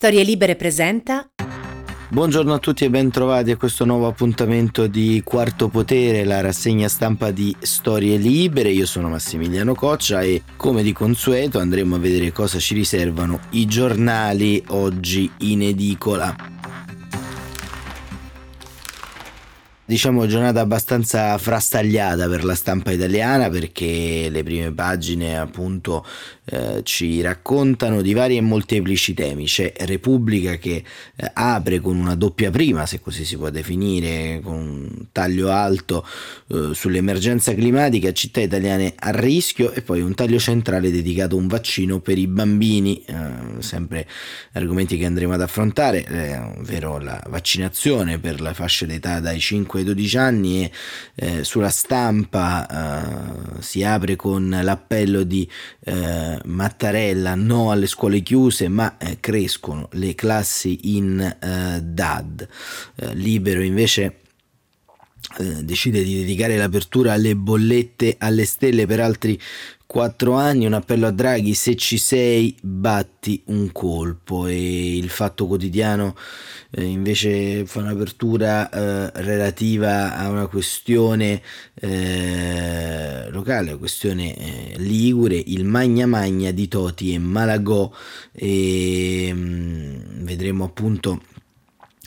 Storie 0.00 0.22
Libere 0.22 0.56
presenta 0.56 1.28
Buongiorno 2.08 2.54
a 2.54 2.58
tutti 2.58 2.86
e 2.86 2.88
bentrovati 2.88 3.50
a 3.50 3.58
questo 3.58 3.84
nuovo 3.84 4.06
appuntamento 4.06 4.86
di 4.86 5.20
Quarto 5.22 5.68
Potere, 5.68 6.24
la 6.24 6.40
rassegna 6.40 6.88
stampa 6.88 7.30
di 7.30 7.54
Storie 7.58 8.16
Libere. 8.16 8.70
Io 8.70 8.86
sono 8.86 9.10
Massimiliano 9.10 9.74
Coccia 9.74 10.22
e 10.22 10.42
come 10.56 10.82
di 10.82 10.94
consueto 10.94 11.58
andremo 11.58 11.96
a 11.96 11.98
vedere 11.98 12.32
cosa 12.32 12.58
ci 12.58 12.72
riservano 12.72 13.40
i 13.50 13.66
giornali 13.66 14.64
oggi 14.68 15.30
in 15.40 15.60
edicola. 15.64 16.34
diciamo 19.90 20.24
giornata 20.26 20.60
abbastanza 20.60 21.36
frastagliata 21.36 22.28
per 22.28 22.44
la 22.44 22.54
stampa 22.54 22.92
italiana 22.92 23.48
perché 23.48 24.28
le 24.30 24.44
prime 24.44 24.72
pagine 24.72 25.36
appunto 25.36 26.06
eh, 26.52 26.80
ci 26.82 27.20
raccontano 27.20 28.02
di 28.02 28.12
vari 28.12 28.36
e 28.36 28.40
molteplici 28.40 29.14
temi. 29.14 29.44
C'è 29.44 29.72
Repubblica 29.78 30.56
che 30.56 30.82
eh, 31.14 31.30
apre 31.32 31.78
con 31.78 31.96
una 31.96 32.16
doppia 32.16 32.50
prima, 32.50 32.86
se 32.86 33.00
così 33.00 33.24
si 33.24 33.36
può 33.36 33.50
definire, 33.50 34.40
con 34.42 34.54
un 34.54 35.06
taglio 35.12 35.50
alto 35.50 36.04
eh, 36.48 36.70
sull'emergenza 36.72 37.54
climatica, 37.54 38.12
città 38.12 38.40
italiane 38.40 38.94
a 38.98 39.10
rischio 39.10 39.70
e 39.70 39.82
poi 39.82 40.00
un 40.00 40.14
taglio 40.14 40.40
centrale 40.40 40.90
dedicato 40.90 41.36
a 41.36 41.38
un 41.38 41.46
vaccino 41.46 42.00
per 42.00 42.18
i 42.18 42.26
bambini, 42.26 43.00
eh, 43.04 43.14
sempre 43.60 44.08
argomenti 44.52 44.98
che 44.98 45.06
andremo 45.06 45.34
ad 45.34 45.42
affrontare, 45.42 46.04
eh, 46.04 46.36
ovvero 46.36 46.98
la 46.98 47.22
vaccinazione 47.28 48.18
per 48.18 48.40
la 48.40 48.54
fascia 48.54 48.86
d'età 48.86 49.20
dai 49.20 49.38
5 49.38 49.78
ai 49.78 49.84
12 49.84 50.16
anni 50.18 50.70
e 51.14 51.44
sulla 51.44 51.68
stampa 51.68 53.58
si 53.60 53.84
apre 53.84 54.16
con 54.16 54.58
l'appello 54.62 55.22
di 55.22 55.48
eh, 55.84 56.39
Mattarella 56.44 57.34
no 57.34 57.70
alle 57.70 57.86
scuole 57.86 58.20
chiuse 58.20 58.68
ma 58.68 58.96
eh, 58.98 59.18
crescono 59.20 59.88
le 59.92 60.14
classi 60.14 60.96
in 60.96 61.20
eh, 61.20 61.80
DAD. 61.82 62.48
Eh, 62.96 63.14
libero 63.14 63.62
invece 63.62 64.19
decide 65.62 66.02
di 66.02 66.16
dedicare 66.16 66.56
l'apertura 66.56 67.12
alle 67.12 67.36
bollette 67.36 68.16
alle 68.18 68.44
stelle 68.44 68.86
per 68.86 69.00
altri 69.00 69.38
quattro 69.90 70.34
anni, 70.34 70.66
un 70.66 70.74
appello 70.74 71.08
a 71.08 71.10
Draghi, 71.10 71.52
se 71.52 71.74
ci 71.74 71.98
sei 71.98 72.54
batti 72.62 73.42
un 73.46 73.72
colpo 73.72 74.46
e 74.46 74.96
il 74.96 75.08
fatto 75.08 75.48
quotidiano 75.48 76.14
eh, 76.70 76.84
invece 76.84 77.66
fa 77.66 77.80
un'apertura 77.80 78.70
eh, 78.70 79.10
relativa 79.22 80.16
a 80.16 80.28
una 80.28 80.46
questione 80.46 81.42
eh, 81.74 83.28
locale, 83.30 83.76
questione 83.78 84.36
eh, 84.36 84.74
ligure, 84.78 85.34
il 85.34 85.64
magna 85.64 86.06
magna 86.06 86.52
di 86.52 86.68
Toti 86.68 87.12
e 87.12 87.18
Malagò. 87.18 87.90
E 88.32 89.32
mh, 89.34 89.38
mm, 89.38 90.24
vedremo 90.24 90.62
appunto 90.62 91.20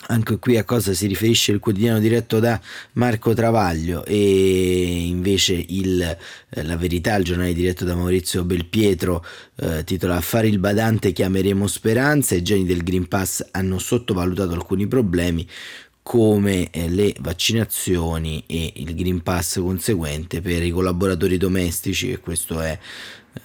anche 0.07 0.37
qui 0.39 0.57
a 0.57 0.63
cosa 0.63 0.93
si 0.93 1.07
riferisce 1.07 1.51
il 1.51 1.59
quotidiano 1.59 1.99
diretto 1.99 2.39
da 2.39 2.59
Marco 2.93 3.33
Travaglio 3.33 4.03
e 4.05 5.05
invece 5.05 5.53
il, 5.53 6.01
eh, 6.01 6.63
La 6.63 6.77
Verità, 6.77 7.15
il 7.15 7.23
giornale 7.23 7.53
diretto 7.53 7.85
da 7.85 7.95
Maurizio 7.95 8.43
Belpietro, 8.43 9.25
eh, 9.55 9.83
titola 9.83 10.17
Affari 10.17 10.49
il 10.49 10.59
badante 10.59 11.11
chiameremo 11.11 11.67
speranza, 11.67 12.35
i 12.35 12.41
geni 12.41 12.65
del 12.65 12.83
Green 12.83 13.07
Pass 13.07 13.45
hanno 13.51 13.79
sottovalutato 13.79 14.53
alcuni 14.53 14.87
problemi 14.87 15.47
come 16.03 16.69
eh, 16.69 16.89
le 16.89 17.15
vaccinazioni 17.19 18.43
e 18.45 18.73
il 18.75 18.93
Green 18.93 19.23
Pass 19.23 19.59
conseguente 19.59 20.41
per 20.41 20.61
i 20.61 20.69
collaboratori 20.69 21.37
domestici 21.37 22.11
e 22.11 22.19
questo 22.19 22.59
è 22.59 22.77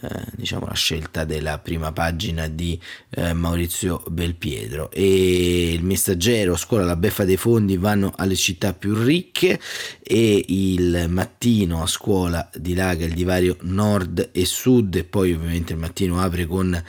eh, 0.00 0.24
diciamo 0.36 0.66
la 0.66 0.74
scelta 0.74 1.24
della 1.24 1.58
prima 1.58 1.92
pagina 1.92 2.46
di 2.46 2.78
eh, 3.10 3.32
Maurizio 3.32 4.02
Belpietro 4.08 4.90
e 4.90 5.72
il 5.72 5.82
messaggero 5.82 6.56
scuola 6.56 6.84
la 6.84 6.96
beffa 6.96 7.24
dei 7.24 7.36
fondi 7.36 7.76
vanno 7.76 8.12
alle 8.16 8.36
città 8.36 8.74
più 8.74 8.94
ricche 8.94 9.58
e 10.02 10.44
il 10.48 11.06
mattino 11.08 11.82
a 11.82 11.86
scuola 11.86 12.48
dilaga 12.54 13.04
il 13.04 13.14
divario 13.14 13.56
nord 13.62 14.30
e 14.32 14.44
sud 14.44 14.94
e 14.94 15.04
poi 15.04 15.32
ovviamente 15.32 15.72
il 15.72 15.78
mattino 15.78 16.20
apre 16.20 16.46
con 16.46 16.82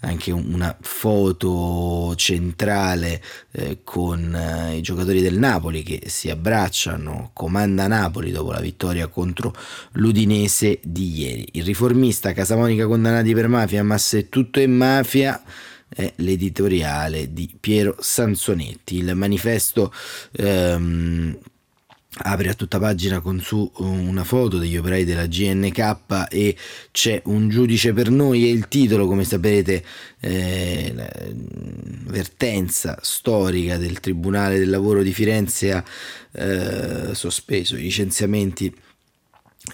anche 0.00 0.30
una 0.32 0.74
foto 0.80 2.14
centrale 2.16 3.22
eh, 3.50 3.80
con 3.84 4.34
eh, 4.34 4.76
i 4.76 4.80
giocatori 4.80 5.20
del 5.20 5.38
Napoli 5.38 5.82
che 5.82 6.04
si 6.06 6.30
abbracciano, 6.30 7.30
comanda 7.34 7.86
Napoli 7.86 8.30
dopo 8.30 8.52
la 8.52 8.60
vittoria 8.60 9.08
contro 9.08 9.54
l'Udinese 9.92 10.80
di 10.82 11.18
ieri. 11.18 11.48
Il 11.52 11.64
riformista 11.64 12.32
Casamonica 12.40 12.86
condannati 12.86 13.34
per 13.34 13.48
mafia, 13.48 13.84
ma 13.84 13.98
se 13.98 14.30
tutto 14.30 14.60
è 14.60 14.66
mafia 14.66 15.42
è 15.86 16.10
l'editoriale 16.16 17.34
di 17.34 17.54
Piero 17.60 17.96
Sansonetti. 17.98 18.96
Il 18.96 19.14
manifesto 19.14 19.92
ehm, 20.32 21.38
apre 22.22 22.48
a 22.48 22.54
tutta 22.54 22.78
pagina 22.78 23.20
con 23.20 23.40
su 23.40 23.70
una 23.76 24.24
foto 24.24 24.56
degli 24.56 24.78
operai 24.78 25.04
della 25.04 25.26
GNK 25.26 26.28
e 26.30 26.56
c'è 26.90 27.20
un 27.26 27.50
giudice 27.50 27.92
per 27.92 28.08
noi 28.08 28.48
e 28.48 28.50
il 28.50 28.68
titolo 28.68 29.06
come 29.06 29.24
sapete 29.24 29.84
eh, 30.20 30.94
vertenza 32.06 32.98
storica 33.02 33.76
del 33.76 34.00
Tribunale 34.00 34.58
del 34.58 34.70
Lavoro 34.70 35.02
di 35.02 35.12
Firenze 35.12 35.72
ha 35.72 35.84
eh, 36.32 37.14
sospeso 37.14 37.76
i 37.76 37.82
licenziamenti 37.82 38.74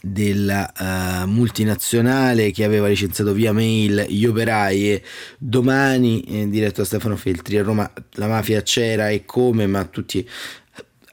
della 0.02 0.72
uh, 0.76 1.28
multinazionale 1.28 2.50
che 2.50 2.64
aveva 2.64 2.88
licenziato 2.88 3.32
via 3.32 3.52
mail 3.52 4.06
gli 4.08 4.26
operai 4.26 4.92
e 4.92 5.02
domani 5.38 6.22
eh, 6.22 6.48
diretto 6.48 6.80
da 6.80 6.86
Stefano 6.86 7.16
Feltri 7.16 7.56
a 7.56 7.62
Roma 7.62 7.90
la 8.14 8.26
mafia 8.26 8.62
c'era 8.62 9.10
e 9.10 9.24
come 9.24 9.66
ma 9.68 9.84
tutti 9.84 10.28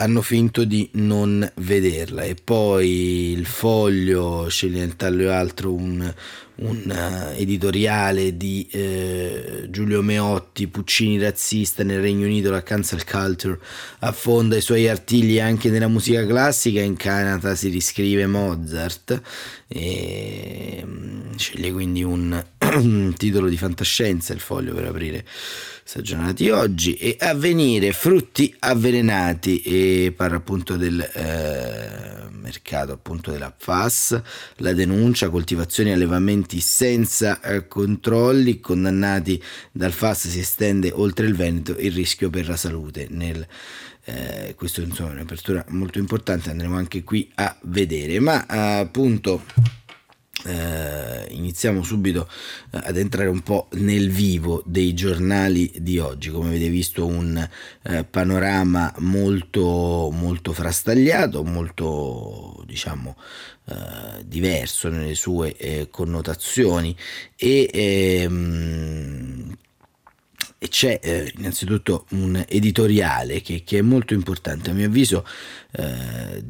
hanno 0.04 0.22
finto 0.22 0.66
di 0.66 0.90
non 0.94 1.50
vederla. 1.56 2.24
E 2.24 2.36
poi 2.36 3.32
il 3.32 3.46
foglio 3.46 4.48
sceglie 4.50 4.80
nel 4.80 4.96
taglio 4.98 5.32
altro 5.32 5.74
un, 5.74 6.14
un 6.56 6.84
uh, 6.86 7.40
editoriale 7.40 8.36
di 8.36 8.68
uh, 8.74 9.70
Giulio 9.70 10.02
Meotti 10.02 10.68
Puccini 10.68 11.20
razzista 11.20 11.84
nel 11.84 12.02
Regno 12.02 12.26
Unito 12.26 12.52
la 12.52 12.62
cancel 12.62 13.06
culture 13.06 13.58
affonda 14.00 14.58
i 14.58 14.62
suoi 14.62 14.88
artigli 14.88 15.40
anche 15.40 15.70
nella 15.70 15.88
musica 15.88 16.26
classica 16.26 16.82
in 16.82 16.96
Canada 16.96 17.56
si 17.56 17.70
riscrive 17.70 18.28
Mozart 18.28 19.22
e 19.68 20.82
um, 20.84 21.36
sceglie 21.38 21.72
quindi 21.72 22.04
un 22.04 22.44
titolo 23.18 23.48
di 23.50 23.58
fantascienza 23.58 24.34
il 24.34 24.40
foglio 24.40 24.74
per 24.74 24.86
aprire 24.86 25.26
stagionati 25.84 26.50
oggi 26.50 26.96
e 26.96 27.18
avvenire 27.20 27.92
frutti 27.92 28.56
avvelenati 28.60 29.62
e 29.62 30.14
parla 30.16 30.38
appunto 30.38 30.78
del 30.78 31.00
eh, 31.00 32.30
mercato 32.32 32.94
appunto 32.94 33.32
della 33.32 33.54
FAS 33.56 34.22
la 34.58 34.74
denuncia 34.74 35.30
coltivazioni 35.30 35.90
e 35.90 35.94
allevamenti 35.94 36.60
senza 36.62 37.42
eh, 37.42 37.68
controlli 37.68 38.60
condannati 38.60 39.42
dal 39.72 39.92
FAS 39.92 40.30
si 40.30 40.40
estende 40.40 40.92
oltre 40.94 41.26
il 41.28 41.36
Veneto 41.36 41.76
il 41.78 41.92
rischio 41.92 42.30
per 42.30 42.48
la 42.48 42.58
salute 42.58 43.08
nel 43.10 43.46
eh, 44.06 44.54
questo 44.58 44.82
insomma 44.82 45.12
è 45.12 45.14
un'apertura 45.14 45.64
molto 45.70 45.98
importante 45.98 46.50
andremo 46.50 46.76
anche 46.76 47.04
qui 47.04 47.32
a 47.36 47.56
vedere. 47.62 48.20
Ma 48.20 48.46
appunto 48.48 49.44
eh, 50.46 51.28
iniziamo 51.30 51.84
subito 51.84 52.28
eh, 52.72 52.80
ad 52.84 52.98
entrare 52.98 53.30
un 53.30 53.42
po' 53.42 53.68
nel 53.74 54.10
vivo 54.10 54.64
dei 54.66 54.94
giornali 54.94 55.72
di 55.78 56.00
oggi. 56.00 56.30
Come 56.30 56.48
avete 56.48 56.70
visto, 56.70 57.06
un 57.06 57.48
eh, 57.84 58.04
panorama 58.04 58.94
molto, 59.00 60.10
molto 60.12 60.54
frastagliato, 60.54 61.44
molto 61.44 62.64
diciamo 62.66 63.16
eh, 63.66 64.26
diverso 64.26 64.90
nelle 64.90 65.16
sue 65.16 65.56
eh, 65.56 65.88
connotazioni 65.90 66.96
e 67.36 67.70
ehm, 67.72 69.58
e 70.64 70.70
c'è 70.70 70.98
eh, 71.04 71.30
innanzitutto 71.36 72.06
un 72.12 72.42
editoriale 72.48 73.42
che, 73.42 73.64
che, 73.66 73.80
è 73.80 73.82
molto 73.82 74.14
importante 74.14 74.70
a 74.70 74.74
mio 74.74 74.86
avviso 74.86 75.28
eh, 75.76 76.44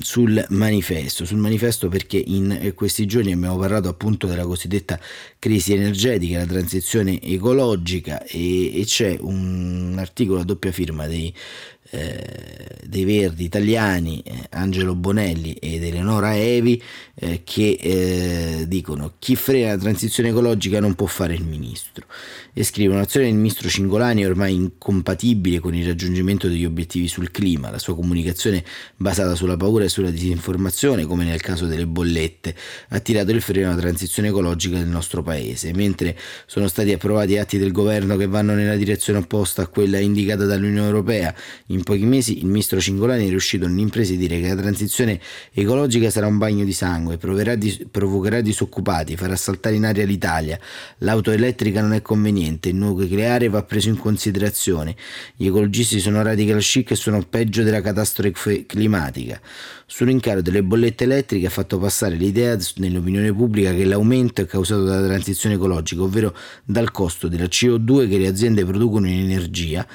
sul 0.00 0.44
manifesto, 0.50 1.24
sul 1.24 1.38
manifesto 1.38 1.88
perché 1.88 2.22
in 2.24 2.72
questi 2.74 3.06
giorni 3.06 3.32
abbiamo 3.32 3.58
parlato 3.58 3.88
appunto 3.88 4.26
della 4.26 4.44
cosiddetta 4.44 5.00
crisi 5.38 5.72
energetica, 5.72 6.38
la 6.38 6.46
transizione 6.46 7.20
ecologica 7.20 8.22
e, 8.22 8.80
e 8.80 8.84
c'è 8.84 9.16
un 9.20 9.96
articolo 9.98 10.40
a 10.40 10.44
doppia 10.44 10.70
firma 10.70 11.06
dei 11.06 11.34
eh, 11.90 12.76
dei 12.84 13.04
Verdi 13.04 13.44
italiani, 13.44 14.20
eh, 14.22 14.46
Angelo 14.50 14.94
Bonelli 14.94 15.54
ed 15.54 15.82
Eleonora 15.82 16.36
Evi, 16.36 16.82
eh, 17.14 17.40
che 17.44 17.78
eh, 17.80 18.64
dicono 18.68 19.14
chi 19.18 19.36
frena 19.36 19.68
la 19.68 19.78
transizione 19.78 20.28
ecologica 20.28 20.80
non 20.80 20.94
può 20.94 21.06
fare 21.06 21.34
il 21.34 21.44
ministro 21.44 22.04
e 22.52 22.62
scrivono 22.64 22.98
l'azione 22.98 23.26
del 23.26 23.36
ministro 23.36 23.68
Cingolani 23.68 24.22
è 24.22 24.28
ormai 24.28 24.54
incompatibile 24.54 25.60
con 25.60 25.74
il 25.74 25.86
raggiungimento 25.86 26.48
degli 26.48 26.64
obiettivi 26.64 27.08
sul 27.08 27.30
clima, 27.30 27.70
la 27.70 27.78
sua 27.78 27.94
comunicazione 27.94 28.64
basata 28.96 29.34
sulla 29.34 29.56
paura 29.56 29.84
e 29.84 29.88
sulla 29.88 30.10
disinformazione, 30.10 31.04
come 31.04 31.24
nel 31.24 31.40
caso 31.40 31.66
delle 31.66 31.86
bollette, 31.86 32.54
ha 32.88 33.00
tirato 33.00 33.30
il 33.30 33.40
freno 33.40 33.70
alla 33.70 33.80
transizione 33.80 34.28
ecologica 34.28 34.76
del 34.76 34.88
nostro 34.88 35.22
paese, 35.22 35.72
mentre 35.74 36.16
sono 36.46 36.68
stati 36.68 36.92
approvati 36.92 37.38
atti 37.38 37.58
del 37.58 37.72
governo 37.72 38.16
che 38.16 38.26
vanno 38.26 38.54
nella 38.54 38.76
direzione 38.76 39.18
opposta 39.20 39.62
a 39.62 39.66
quella 39.66 39.98
indicata 39.98 40.44
dall'Unione 40.44 40.86
Europea. 40.86 41.34
In 41.66 41.82
pochi 41.82 42.04
mesi 42.04 42.38
il 42.38 42.46
ministro 42.46 42.80
Cingolani 42.80 43.26
è 43.26 43.28
riuscito 43.28 43.66
nell'impresa 43.66 44.12
di 44.12 44.18
dire 44.18 44.40
che 44.40 44.48
la 44.48 44.56
transizione 44.56 45.20
ecologica 45.52 46.10
sarà 46.10 46.26
un 46.26 46.38
bagno 46.38 46.64
di 46.64 46.72
sangue, 46.72 47.18
di, 47.56 47.86
provocherà 47.90 48.40
disoccupati, 48.40 49.16
farà 49.16 49.36
saltare 49.36 49.76
in 49.76 49.84
aria 49.84 50.04
l'Italia, 50.04 50.58
l'auto 50.98 51.30
elettrica 51.30 51.80
non 51.80 51.92
è 51.92 52.02
conveniente, 52.02 52.70
il 52.70 52.76
nucleare 52.76 53.48
va 53.48 53.62
preso 53.62 53.88
in 53.88 53.96
considerazione, 53.96 54.96
gli 55.36 55.46
ecologisti 55.46 56.00
sono 56.00 56.22
radical 56.22 56.60
chic 56.60 56.90
e 56.92 56.96
sono 56.96 57.22
peggio 57.22 57.62
della 57.62 57.80
catastrofe 57.80 58.57
climatica. 58.66 59.40
Sull'incaro 59.90 60.42
delle 60.42 60.62
bollette 60.62 61.04
elettriche 61.04 61.46
ha 61.46 61.50
fatto 61.50 61.78
passare 61.78 62.14
l'idea 62.14 62.58
nell'opinione 62.76 63.32
pubblica 63.32 63.72
che 63.72 63.86
l'aumento 63.86 64.42
è 64.42 64.44
causato 64.44 64.84
dalla 64.84 65.06
transizione 65.06 65.54
ecologica, 65.54 66.02
ovvero 66.02 66.36
dal 66.62 66.90
costo 66.90 67.26
della 67.26 67.46
CO2 67.46 68.06
che 68.06 68.18
le 68.18 68.26
aziende 68.26 68.66
producono 68.66 69.08
in 69.08 69.20
energia 69.20 69.86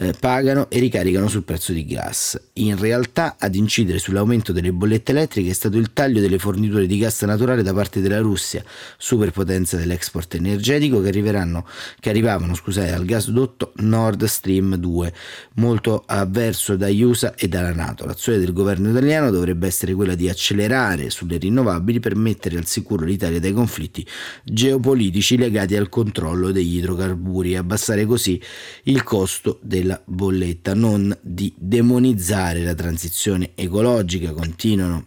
eh, 0.00 0.14
pagano 0.18 0.68
e 0.70 0.78
ricaricano 0.78 1.28
sul 1.28 1.42
prezzo 1.42 1.72
di 1.72 1.84
gas. 1.84 2.40
In 2.54 2.78
realtà 2.78 3.36
ad 3.38 3.54
incidere 3.54 3.98
sull'aumento 3.98 4.50
delle 4.52 4.72
bollette 4.72 5.12
elettriche 5.12 5.50
è 5.50 5.54
stato 5.54 5.76
il 5.76 5.92
taglio 5.92 6.20
delle 6.20 6.38
forniture 6.38 6.86
di 6.86 6.96
gas 6.96 7.22
naturale 7.22 7.62
da 7.62 7.74
parte 7.74 8.00
della 8.00 8.18
Russia, 8.18 8.64
superpotenza 8.96 9.76
dell'export 9.76 10.34
energetico 10.34 11.00
che, 11.02 11.10
che 11.10 12.08
arrivavano 12.10 12.54
scusate, 12.54 12.92
al 12.92 13.04
gasdotto 13.04 13.72
Nord 13.76 14.24
Stream 14.24 14.76
2, 14.76 15.12
molto 15.54 16.02
avverso 16.06 16.76
dagli 16.76 17.02
USA 17.02 17.34
e 17.34 17.48
dalla 17.48 17.74
Nato. 17.74 18.06
L'azione 18.06 18.38
del 18.38 18.52
governo 18.54 18.90
italiano 18.90 19.29
dovrebbe 19.30 19.66
essere 19.66 19.94
quella 19.94 20.14
di 20.14 20.28
accelerare 20.28 21.10
sulle 21.10 21.38
rinnovabili 21.38 22.00
per 22.00 22.16
mettere 22.16 22.56
al 22.56 22.66
sicuro 22.66 23.04
l'Italia 23.04 23.40
dai 23.40 23.52
conflitti 23.52 24.06
geopolitici 24.44 25.36
legati 25.36 25.76
al 25.76 25.88
controllo 25.88 26.50
degli 26.50 26.76
idrocarburi 26.76 27.52
e 27.52 27.56
abbassare 27.56 28.06
così 28.06 28.40
il 28.84 29.02
costo 29.02 29.58
della 29.62 30.00
bolletta, 30.04 30.74
non 30.74 31.16
di 31.22 31.52
demonizzare 31.56 32.62
la 32.62 32.74
transizione 32.74 33.52
ecologica, 33.54 34.32
continuano 34.32 35.06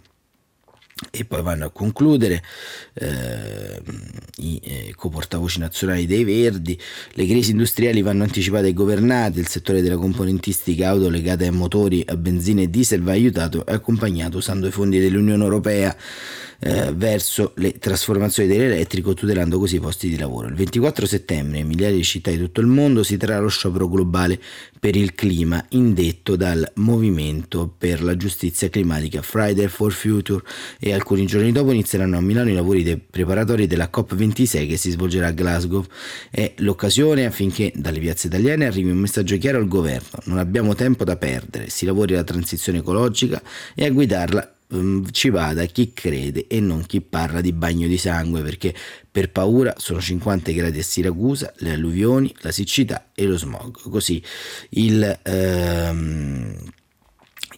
e 1.12 1.26
poi 1.26 1.42
vanno 1.42 1.66
a 1.66 1.70
concludere 1.70 2.44
eh, 2.94 3.82
i 4.38 4.60
eh, 4.64 4.94
coportavoci 4.96 5.60
nazionali 5.60 6.06
dei 6.06 6.24
Verdi, 6.24 6.80
le 7.12 7.26
crisi 7.26 7.52
industriali 7.52 8.02
vanno 8.02 8.24
anticipate 8.24 8.68
e 8.68 8.74
governate, 8.74 9.40
il 9.40 9.48
settore 9.48 9.82
della 9.82 9.98
componentistica 9.98 10.90
auto 10.90 11.10
legata 11.10 11.44
ai 11.44 11.52
motori 11.52 12.04
a 12.08 12.16
benzina 12.16 12.62
e 12.62 12.70
diesel 12.70 13.02
va 13.02 13.12
aiutato 13.12 13.66
e 13.66 13.74
accompagnato 13.74 14.38
usando 14.38 14.68
i 14.68 14.72
fondi 14.72 15.00
dell'Unione 15.00 15.44
Europea 15.44 15.96
eh, 16.64 16.94
verso 16.94 17.52
le 17.56 17.78
trasformazioni 17.78 18.48
dell'elettrico, 18.48 19.14
tutelando 19.14 19.60
così 19.60 19.76
i 19.76 19.80
posti 19.80 20.10
di 20.10 20.18
lavoro. 20.18 20.48
Il 20.48 20.56
24 20.56 21.06
settembre 21.06 21.60
in 21.60 21.68
migliaia 21.68 21.94
di 21.94 22.04
città 22.04 22.32
di 22.32 22.38
tutto 22.38 22.62
il 22.62 22.68
mondo 22.68 23.04
si 23.04 23.18
terrà 23.18 23.40
lo 23.40 23.50
sciopero 23.50 23.90
globale 23.90 24.40
per 24.80 24.96
il 24.96 25.14
clima, 25.14 25.64
indetto 25.70 26.36
dal 26.36 26.70
Movimento 26.76 27.74
per 27.78 28.02
la 28.04 28.16
Giustizia 28.16 28.70
Climatica 28.70 29.22
Friday 29.22 29.68
for 29.68 29.92
Future 29.92 30.44
e 30.80 30.94
alcuni 30.94 31.26
giorni 31.26 31.52
dopo 31.52 31.72
inizieranno 31.72 32.18
a 32.18 32.22
Milano 32.22 32.50
i 32.50 32.54
lavori 32.54 32.84
dei 32.84 32.98
preparatori 32.98 33.68
della 33.68 33.90
COP26 33.94 34.68
che 34.68 34.78
si 34.78 34.92
svolgerà 34.92 35.28
a 35.28 35.32
Glasgow. 35.32 35.86
È 36.30 36.54
l'occasione 36.58 37.26
affinché 37.26 37.72
dalle 37.76 38.00
piazze 38.00 38.28
italiane 38.28 38.66
arrivi 38.66 38.90
un 38.90 38.98
messaggio 38.98 39.38
chiaro 39.38 39.58
al 39.58 39.68
governo. 39.68 40.20
Non 40.26 40.38
abbiamo 40.38 40.76
tempo 40.76 41.04
da 41.04 41.16
perdere, 41.16 41.70
si 41.70 41.86
lavori 41.86 42.14
alla 42.14 42.24
transizione 42.24 42.80
ecologica 42.80 43.42
e 43.76 43.86
a 43.86 43.90
guidarla 43.90 44.53
ci 45.12 45.30
vada 45.30 45.66
chi 45.66 45.94
crede 45.94 46.48
e 46.48 46.60
non 46.60 46.86
chi 46.86 47.02
parla 47.02 47.42
di 47.42 47.54
bagno 47.54 47.88
di 47.88 47.98
sangue 47.98 48.42
perché 48.42 48.74
per 49.10 49.30
paura 49.30 49.74
sono 49.78 50.02
50 50.02 50.52
gradi 50.52 50.80
a 50.80 50.84
Siracusa, 50.84 51.54
le 51.58 51.72
alluvioni, 51.72 52.34
la 52.40 52.52
siccità 52.52 53.10
e 53.14 53.26
lo 53.26 53.38
smog. 53.38 53.90
Così 53.90 54.22
il... 54.70 55.20
Um, 55.26 56.56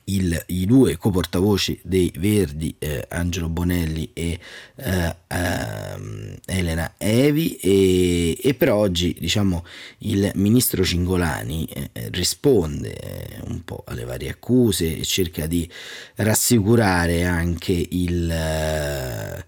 il, 0.06 0.44
i 0.48 0.66
due 0.66 0.98
coportavoci 0.98 1.80
dei 1.84 2.12
Verdi, 2.18 2.75
eh, 2.80 3.06
Angelo 3.10 3.50
Bonelli 3.50 4.10
e 4.13 4.40
eh, 4.75 5.16
eh, 5.28 6.40
Elena 6.46 6.94
Evi, 6.98 7.56
e, 7.56 8.38
e, 8.42 8.54
per 8.54 8.72
oggi 8.72 9.16
diciamo, 9.19 9.66
il 10.00 10.31
ministro 10.36 10.84
Cingolani 10.84 11.66
eh, 11.66 11.90
risponde 12.12 12.94
eh, 12.94 13.40
un 13.48 13.63
po' 13.63 13.84
alle 13.88 14.04
varie 14.04 14.30
accuse 14.30 14.98
e 14.98 15.04
cerca 15.04 15.48
di 15.48 15.69
rassicurare 16.16 17.24
anche 17.24 17.74
il 17.74 18.30
eh, 18.30 19.46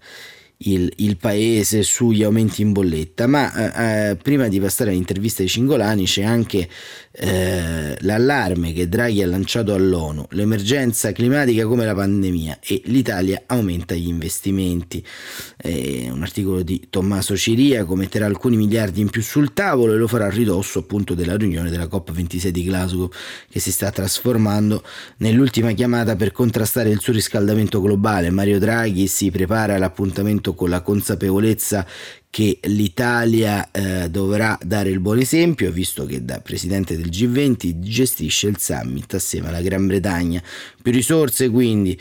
il, 0.60 0.92
il, 0.96 1.16
paese 1.16 1.84
sugli 1.84 2.24
aumenti 2.24 2.62
in 2.62 2.72
bolletta, 2.72 3.28
ma 3.28 4.10
eh, 4.10 4.16
prima 4.16 4.48
di 4.48 4.58
passare 4.58 4.90
all'intervista 4.90 5.42
di 5.42 5.48
Cingolani 5.48 6.04
c'è 6.04 6.24
anche 6.24 6.68
eh, 7.12 7.96
l'allarme 8.00 8.72
che 8.72 8.88
Draghi 8.88 9.22
ha 9.22 9.26
lanciato 9.26 9.74
all'ONU, 9.74 10.26
l'emergenza 10.30 11.12
climatica 11.12 11.64
come 11.66 11.84
la 11.84 11.94
pandemia 11.94 12.58
e 12.60 12.82
l'Italia 12.86 13.42
aumenta 13.46 13.94
gli 13.94 14.08
investimenti. 14.08 15.04
Eh, 15.56 16.08
un 16.10 16.22
articolo 16.22 16.62
di 16.62 16.86
Tommaso 16.90 17.36
Ciria 17.36 17.86
metterà 17.88 18.26
alcuni 18.26 18.56
miliardi 18.56 19.00
in 19.00 19.10
più 19.10 19.22
sul 19.22 19.52
tavolo 19.52 19.94
e 19.94 19.96
lo 19.96 20.06
farà 20.06 20.26
a 20.26 20.30
ridosso 20.30 20.80
appunto 20.80 21.14
della 21.14 21.36
riunione 21.36 21.70
della 21.70 21.86
COP26 21.86 22.48
di 22.48 22.64
Glasgow 22.64 23.10
che 23.48 23.60
si 23.60 23.72
sta 23.72 23.90
trasformando 23.90 24.82
nell'ultima 25.18 25.72
chiamata 25.72 26.16
per 26.16 26.32
contrastare 26.32 26.90
il 26.90 27.00
surriscaldamento 27.00 27.80
globale. 27.80 28.30
Mario 28.30 28.58
Draghi 28.58 29.06
si 29.06 29.30
prepara 29.30 29.74
all'appuntamento 29.74 30.47
con 30.54 30.70
la 30.70 30.82
consapevolezza 30.82 31.86
che 32.30 32.58
l'Italia 32.64 33.70
eh, 33.70 34.10
dovrà 34.10 34.58
dare 34.62 34.90
il 34.90 35.00
buon 35.00 35.18
esempio, 35.18 35.70
visto 35.72 36.04
che 36.04 36.24
da 36.24 36.40
presidente 36.40 36.96
del 36.96 37.08
G20 37.08 37.78
gestisce 37.78 38.48
il 38.48 38.58
summit 38.58 39.12
assieme 39.14 39.48
alla 39.48 39.62
Gran 39.62 39.86
Bretagna. 39.86 40.42
Più 40.80 40.92
risorse 40.92 41.48
quindi 41.48 41.98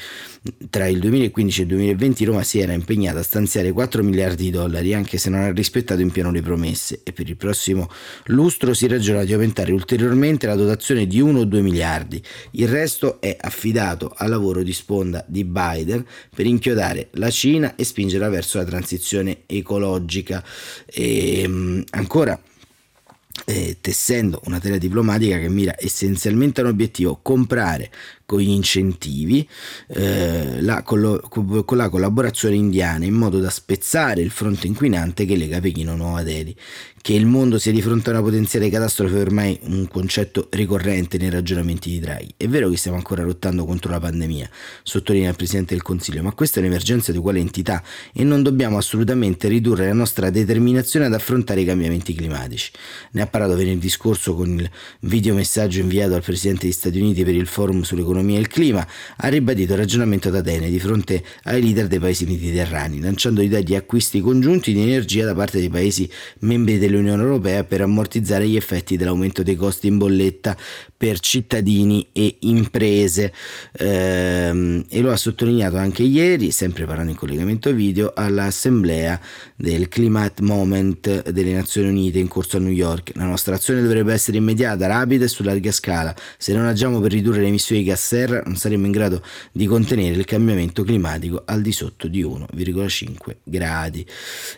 tra 0.70 0.88
il 0.88 1.00
2015 1.00 1.60
e 1.60 1.64
il 1.64 1.70
2020 1.70 2.26
Roma 2.26 2.44
si 2.44 2.60
era 2.60 2.74
impegnata 2.74 3.20
a 3.20 3.24
stanziare 3.24 3.72
4 3.72 4.04
miliardi 4.04 4.44
di 4.44 4.50
dollari 4.52 4.94
anche 4.94 5.18
se 5.18 5.30
non 5.30 5.42
ha 5.42 5.52
rispettato 5.52 6.02
in 6.02 6.12
pieno 6.12 6.32
le 6.32 6.42
promesse 6.42 7.02
e 7.04 7.12
per 7.12 7.28
il 7.28 7.36
prossimo 7.36 7.90
lustro 8.26 8.74
si 8.74 8.88
ragiona 8.88 9.24
di 9.24 9.34
aumentare 9.34 9.72
ulteriormente 9.72 10.48
la 10.48 10.56
dotazione 10.56 11.08
di 11.08 11.20
1 11.20 11.40
o 11.40 11.44
2 11.44 11.62
miliardi. 11.62 12.22
Il 12.52 12.68
resto 12.68 13.20
è 13.20 13.36
affidato 13.40 14.14
al 14.16 14.30
lavoro 14.30 14.64
di 14.64 14.74
sponda 14.74 15.24
di 15.28 15.44
Biden 15.44 16.06
per 16.34 16.46
inchiodare 16.46 17.10
la 17.14 17.30
Cina 17.30 17.76
e 17.76 17.84
spingerla 17.84 18.30
verso 18.30 18.58
la 18.58 18.66
transizione 18.66 19.40
ecologica. 19.46 20.17
E, 20.86 21.44
um, 21.48 21.84
ancora 21.92 22.40
eh, 23.46 23.78
tessendo 23.80 24.42
una 24.46 24.60
tela 24.60 24.78
diplomatica 24.78 25.38
che 25.38 25.50
mira 25.50 25.76
essenzialmente 25.78 26.62
a 26.62 26.64
un 26.64 26.72
obiettivo, 26.72 27.20
comprare 27.22 27.92
con 28.28 28.40
gli 28.40 28.50
incentivi 28.50 29.48
eh, 29.88 30.62
la, 30.62 30.84
con, 30.84 31.22
con, 31.30 31.78
la 31.78 31.88
collaborazione 31.88 32.56
indiana 32.56 33.06
in 33.06 33.14
modo 33.14 33.40
da 33.40 33.50
spezzare 33.50 34.20
il 34.22 34.32
fronte 34.32 34.68
inquinante 34.68 35.26
che 35.26 35.38
lega 35.38 35.62
Pechino 35.62 35.94
a 35.94 35.96
Nuova 35.96 36.24
Delhi. 36.24 36.54
Che 37.00 37.14
il 37.14 37.26
mondo 37.26 37.58
sia 37.58 37.72
di 37.72 37.82
fronte 37.82 38.10
a 38.10 38.14
una 38.14 38.22
potenziale 38.22 38.70
catastrofe 38.70 39.16
è 39.16 39.22
ormai 39.22 39.58
un 39.62 39.88
concetto 39.88 40.50
ricorrente 40.52 41.18
nei 41.18 41.30
ragionamenti 41.30 41.90
di 41.90 42.00
Draghi. 42.00 42.34
È 42.36 42.50
vero 42.50 42.68
che 42.68 42.76
stiamo 42.76 42.98
ancora 42.98 43.24
lottando 43.24 43.64
contro 43.64 43.92
la 43.92 44.00
pandemia, 44.02 44.50
sottolinea 44.84 45.30
il 45.30 45.36
Presidente 45.38 45.74
del 45.74 45.84
Consiglio, 45.84 46.22
ma 46.22 46.34
questa 46.34 46.58
è 46.58 46.64
un'emergenza 46.64 47.14
di 47.14 47.20
quale 47.20 47.40
entità 47.40 47.82
e 48.12 48.26
non 48.26 48.44
dobbiamo 48.44 48.78
assolutamente 48.78 49.48
ridurre 49.48 49.86
la 49.86 49.94
nostra 49.94 50.30
determinazione 50.30 51.06
ad 51.06 51.14
affrontare 51.14 51.62
i 51.62 51.66
cambiamenti 51.66 52.14
climatici. 52.14 52.72
Ne 53.12 53.22
ha 53.22 53.28
parlato 53.28 53.56
venerdì 53.56 53.88
scorso 53.88 54.36
con 54.36 54.60
il 54.60 54.70
videomessaggio 55.02 55.80
inviato 55.80 56.14
al 56.14 56.24
Presidente 56.24 56.64
degli 56.64 56.74
Stati 56.74 57.00
Uniti 57.00 57.24
per 57.24 57.36
il 57.36 57.48
forum 57.48 57.84
sull'economia 57.84 58.16
l'economia 58.18 58.38
e 58.38 58.40
il 58.40 58.48
clima, 58.48 58.88
ha 59.18 59.28
ribadito 59.28 59.74
il 59.74 59.80
ragionamento 59.80 60.28
ad 60.30 60.36
Atene 60.36 60.70
di 60.70 60.80
fronte 60.80 61.24
ai 61.44 61.62
leader 61.62 61.88
dei 61.88 62.00
paesi 62.00 62.26
mediterranei, 62.26 63.00
lanciando 63.00 63.42
l'idea 63.42 63.62
di 63.62 63.76
acquisti 63.76 64.20
congiunti 64.22 64.74
di 64.74 64.82
energia 64.82 65.26
da 65.26 65.34
parte 65.34 65.60
dei 65.60 65.70
paesi 65.70 66.10
membri 66.40 66.78
dell'Unione 66.78 67.22
Europea 67.22 67.64
per 67.64 67.82
ammortizzare 67.82 68.48
gli 68.48 68.56
effetti 68.56 68.98
dell'aumento 68.98 69.44
dei 69.44 69.56
costi 69.56 69.88
in 69.88 69.98
bolletta 69.98 70.58
per 70.96 71.20
cittadini 71.20 72.08
e 72.12 72.38
imprese. 72.42 73.32
Ehm, 73.78 74.86
e 74.90 75.02
lo 75.02 75.12
ha 75.12 75.18
sottolineato 75.18 75.78
anche 75.78 76.04
ieri, 76.04 76.52
sempre 76.52 76.86
parlando 76.86 77.12
in 77.12 77.18
collegamento 77.18 77.72
video, 77.72 78.12
all'assemblea 78.16 79.20
del 79.60 79.88
Climate 79.88 80.44
Moment 80.44 81.30
delle 81.32 81.52
Nazioni 81.52 81.90
Unite 81.90 82.20
in 82.20 82.28
corso 82.28 82.58
a 82.58 82.60
New 82.60 82.72
York. 82.72 83.12
La 83.16 83.26
nostra 83.26 83.56
azione 83.56 83.82
dovrebbe 83.82 84.14
essere 84.14 84.38
immediata, 84.38 84.86
rapida 84.86 85.26
e 85.26 85.28
su 85.28 85.42
larga 85.42 85.72
scala. 85.72 86.16
Se 86.38 86.54
non 86.54 86.66
agiamo 86.66 87.00
per 87.02 87.12
ridurre 87.12 87.42
le 87.42 87.48
emissioni 87.48 87.82
di 87.82 87.88
gas 87.88 88.06
serra 88.06 88.44
non 88.46 88.56
saremo 88.56 88.86
in 88.86 88.92
grado 88.92 89.24
di 89.52 89.66
contenere 89.66 90.16
il 90.16 90.26
cambiamento 90.26 90.84
climatico 90.84 91.42
al 91.46 91.62
di 91.62 91.72
sotto 91.72 92.08
di 92.08 92.24
1,5 92.24 93.38
gradi. 93.44 94.06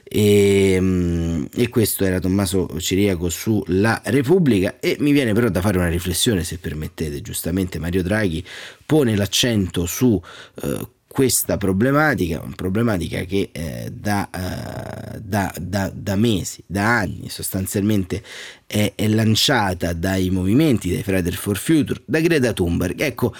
E, 0.03 0.71
ehm, 0.73 1.47
e 1.55 1.69
questo 1.69 2.03
era 2.03 2.19
Tommaso 2.19 2.69
Ciriaco 2.79 3.29
sulla 3.29 4.01
Repubblica 4.05 4.79
e 4.79 4.97
mi 4.99 5.13
viene 5.13 5.31
però 5.33 5.47
da 5.49 5.61
fare 5.61 5.77
una 5.77 5.87
riflessione 5.87 6.43
se 6.43 6.57
permettete, 6.57 7.21
giustamente 7.21 7.79
Mario 7.79 8.03
Draghi 8.03 8.45
pone 8.85 9.15
l'accento 9.15 9.85
su 9.85 10.21
eh, 10.61 10.87
questa 11.11 11.57
problematica, 11.57 12.39
una 12.39 12.53
problematica 12.55 13.23
che 13.23 13.49
eh, 13.51 13.91
da, 13.91 14.29
eh, 14.29 15.19
da, 15.19 15.51
da, 15.59 15.91
da, 15.91 16.15
mesi, 16.15 16.63
da 16.67 16.99
anni 16.99 17.29
sostanzialmente 17.29 18.21
è, 18.67 18.93
è, 18.95 19.07
lanciata 19.07 19.91
dai 19.93 20.29
movimenti, 20.29 20.91
dai 20.91 21.01
Friday 21.01 21.31
for 21.31 21.57
Future, 21.57 21.99
da 22.05 22.19
Greta 22.19 22.53
Thunberg. 22.53 23.01
Ecco, 23.01 23.33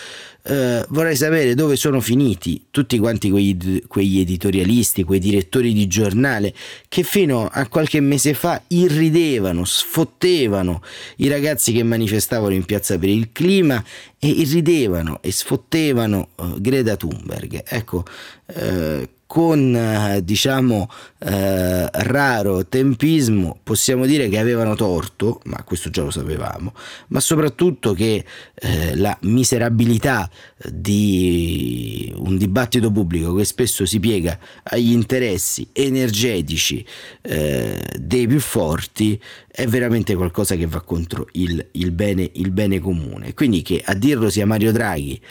eh, 0.43 0.85
vorrei 0.89 1.15
sapere 1.15 1.53
dove 1.53 1.75
sono 1.75 1.99
finiti 1.99 2.65
tutti 2.71 2.97
quanti 2.97 3.29
quegli, 3.29 3.83
quegli, 3.87 4.19
editorialisti, 4.19 5.03
quei 5.03 5.19
direttori 5.19 5.73
di 5.73 5.87
giornale 5.87 6.53
che 6.87 7.03
fino 7.03 7.47
a 7.51 7.67
qualche 7.67 7.99
mese 7.99 8.33
fa 8.33 8.61
irridevano, 8.67 9.65
sfottevano 9.65 10.81
i 11.17 11.27
ragazzi 11.27 11.71
che 11.71 11.83
manifestavano 11.83 12.53
in 12.53 12.65
piazza 12.65 12.97
per 12.97 13.09
il 13.09 13.31
clima 13.31 13.83
e 14.17 14.27
irridevano 14.27 15.19
e 15.21 15.31
sfottevano 15.31 16.29
uh, 16.35 16.59
Greta 16.59 16.95
Thunberg. 16.95 17.63
Ecco, 17.67 18.05
uh, 18.45 19.07
con 19.29 19.75
eh, 19.75 20.23
diciamo 20.23 20.89
eh, 21.19 21.87
raro 21.87 22.65
tempismo 22.65 23.59
possiamo 23.61 24.07
dire 24.07 24.27
che 24.27 24.39
avevano 24.39 24.73
torto, 24.73 25.39
ma 25.43 25.61
questo 25.61 25.91
già 25.91 26.01
lo 26.01 26.09
sapevamo, 26.09 26.73
ma 27.09 27.19
soprattutto 27.19 27.93
che 27.93 28.25
eh, 28.55 28.95
la 28.95 29.15
miserabilità 29.21 30.27
di 30.67 32.11
un 32.17 32.37
dibattito 32.37 32.89
pubblico 32.89 33.35
che 33.35 33.45
spesso 33.45 33.85
si 33.85 33.99
piega 33.99 34.35
agli 34.63 34.93
interessi 34.93 35.69
energetici 35.73 36.83
eh, 37.21 37.79
dei 37.99 38.25
più 38.25 38.39
forti 38.39 39.21
è 39.47 39.67
veramente 39.67 40.15
qualcosa 40.15 40.55
che 40.55 40.65
va 40.65 40.81
contro 40.81 41.27
il, 41.33 41.67
il, 41.73 41.91
bene, 41.91 42.31
il 42.33 42.49
bene 42.49 42.79
comune. 42.79 43.35
Quindi 43.35 43.61
che 43.61 43.79
a 43.85 43.93
dirlo 43.93 44.31
sia 44.31 44.47
Mario 44.47 44.71
Draghi 44.71 45.21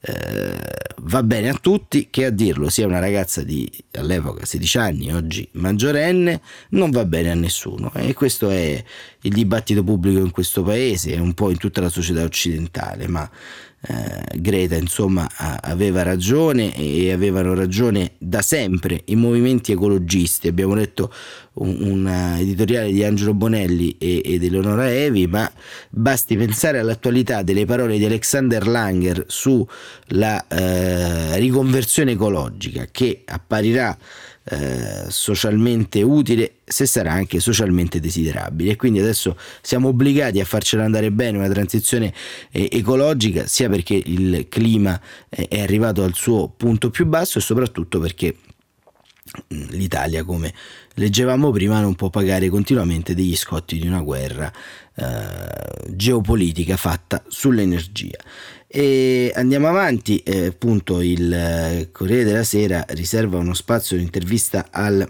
eh, 0.00 0.58
va 0.98 1.22
bene 1.22 1.48
a 1.48 1.58
tutti, 1.60 2.08
che 2.10 2.26
a 2.26 2.30
dirlo 2.30 2.68
sia 2.68 2.86
una 2.86 2.98
ragazza 2.98 3.42
di 3.42 3.70
all'epoca 3.92 4.44
16 4.44 4.78
anni, 4.78 5.12
oggi 5.12 5.48
maggiorenne, 5.52 6.40
non 6.70 6.90
va 6.90 7.04
bene 7.04 7.30
a 7.30 7.34
nessuno. 7.34 7.92
E 7.94 8.14
questo 8.14 8.50
è 8.50 8.82
il 9.22 9.32
dibattito 9.32 9.82
pubblico 9.82 10.20
in 10.20 10.30
questo 10.30 10.62
paese 10.62 11.12
e 11.12 11.18
un 11.18 11.34
po' 11.34 11.50
in 11.50 11.58
tutta 11.58 11.80
la 11.80 11.88
società 11.88 12.22
occidentale, 12.22 13.08
ma 13.08 13.28
eh, 13.82 14.38
Greta 14.38 14.74
insomma 14.74 15.28
aveva 15.36 16.02
ragione 16.02 16.74
e 16.74 17.12
avevano 17.12 17.54
ragione 17.54 18.12
da 18.18 18.42
sempre 18.42 19.02
i 19.06 19.16
movimenti 19.16 19.72
ecologisti. 19.72 20.48
Abbiamo 20.48 20.74
letto 20.74 21.12
un, 21.54 21.76
un 21.80 22.08
editoriale 22.38 22.90
di 22.90 23.04
Angelo 23.04 23.34
Bonelli 23.34 23.96
e, 23.98 24.22
ed 24.24 24.44
Eleonora 24.44 24.90
Evi, 24.90 25.26
ma 25.26 25.50
basti 25.90 26.36
pensare 26.36 26.78
all'attualità 26.78 27.42
delle 27.42 27.64
parole 27.64 27.98
di 27.98 28.04
Alexander 28.04 28.66
Langer 28.66 29.24
sulla 29.28 30.46
eh, 30.48 31.38
riconversione 31.38 32.12
ecologica 32.12 32.86
che 32.90 33.22
apparirà 33.24 33.96
eh, 34.48 35.06
socialmente 35.08 36.02
utile 36.02 36.58
se 36.64 36.86
sarà 36.86 37.12
anche 37.12 37.40
socialmente 37.40 37.98
desiderabile. 37.98 38.72
E 38.72 38.76
quindi 38.76 39.00
adesso 39.00 39.36
siamo 39.60 39.88
obbligati 39.88 40.38
a 40.38 40.44
farcela 40.44 40.84
andare 40.84 41.10
bene 41.10 41.38
una 41.38 41.48
transizione 41.48 42.12
eh, 42.52 42.68
ecologica 42.70 43.46
sia 43.46 43.68
perché 43.68 43.94
il 43.94 44.46
clima 44.48 45.00
eh, 45.28 45.48
è 45.48 45.60
arrivato 45.60 46.04
al 46.04 46.14
suo 46.14 46.48
punto 46.48 46.90
più 46.90 47.06
basso 47.06 47.38
e 47.38 47.40
soprattutto 47.40 47.98
perché 47.98 48.36
mm, 49.52 49.70
l'Italia 49.70 50.22
come 50.22 50.54
leggevamo 50.94 51.50
prima 51.50 51.80
non 51.80 51.96
può 51.96 52.08
pagare 52.08 52.48
continuamente 52.48 53.14
degli 53.16 53.36
scotti 53.36 53.80
di 53.80 53.86
una 53.88 54.00
guerra 54.00 54.52
eh, 54.94 55.90
geopolitica 55.90 56.76
fatta 56.76 57.22
sull'energia 57.26 58.18
e 58.68 59.32
andiamo 59.34 59.68
avanti, 59.68 60.18
eh, 60.18 60.46
appunto 60.46 61.00
il 61.00 61.32
eh, 61.32 61.88
Corriere 61.92 62.24
della 62.24 62.44
Sera 62.44 62.84
riserva 62.88 63.38
uno 63.38 63.54
spazio 63.54 63.96
di 63.96 64.02
intervista 64.02 64.68
al 64.70 65.08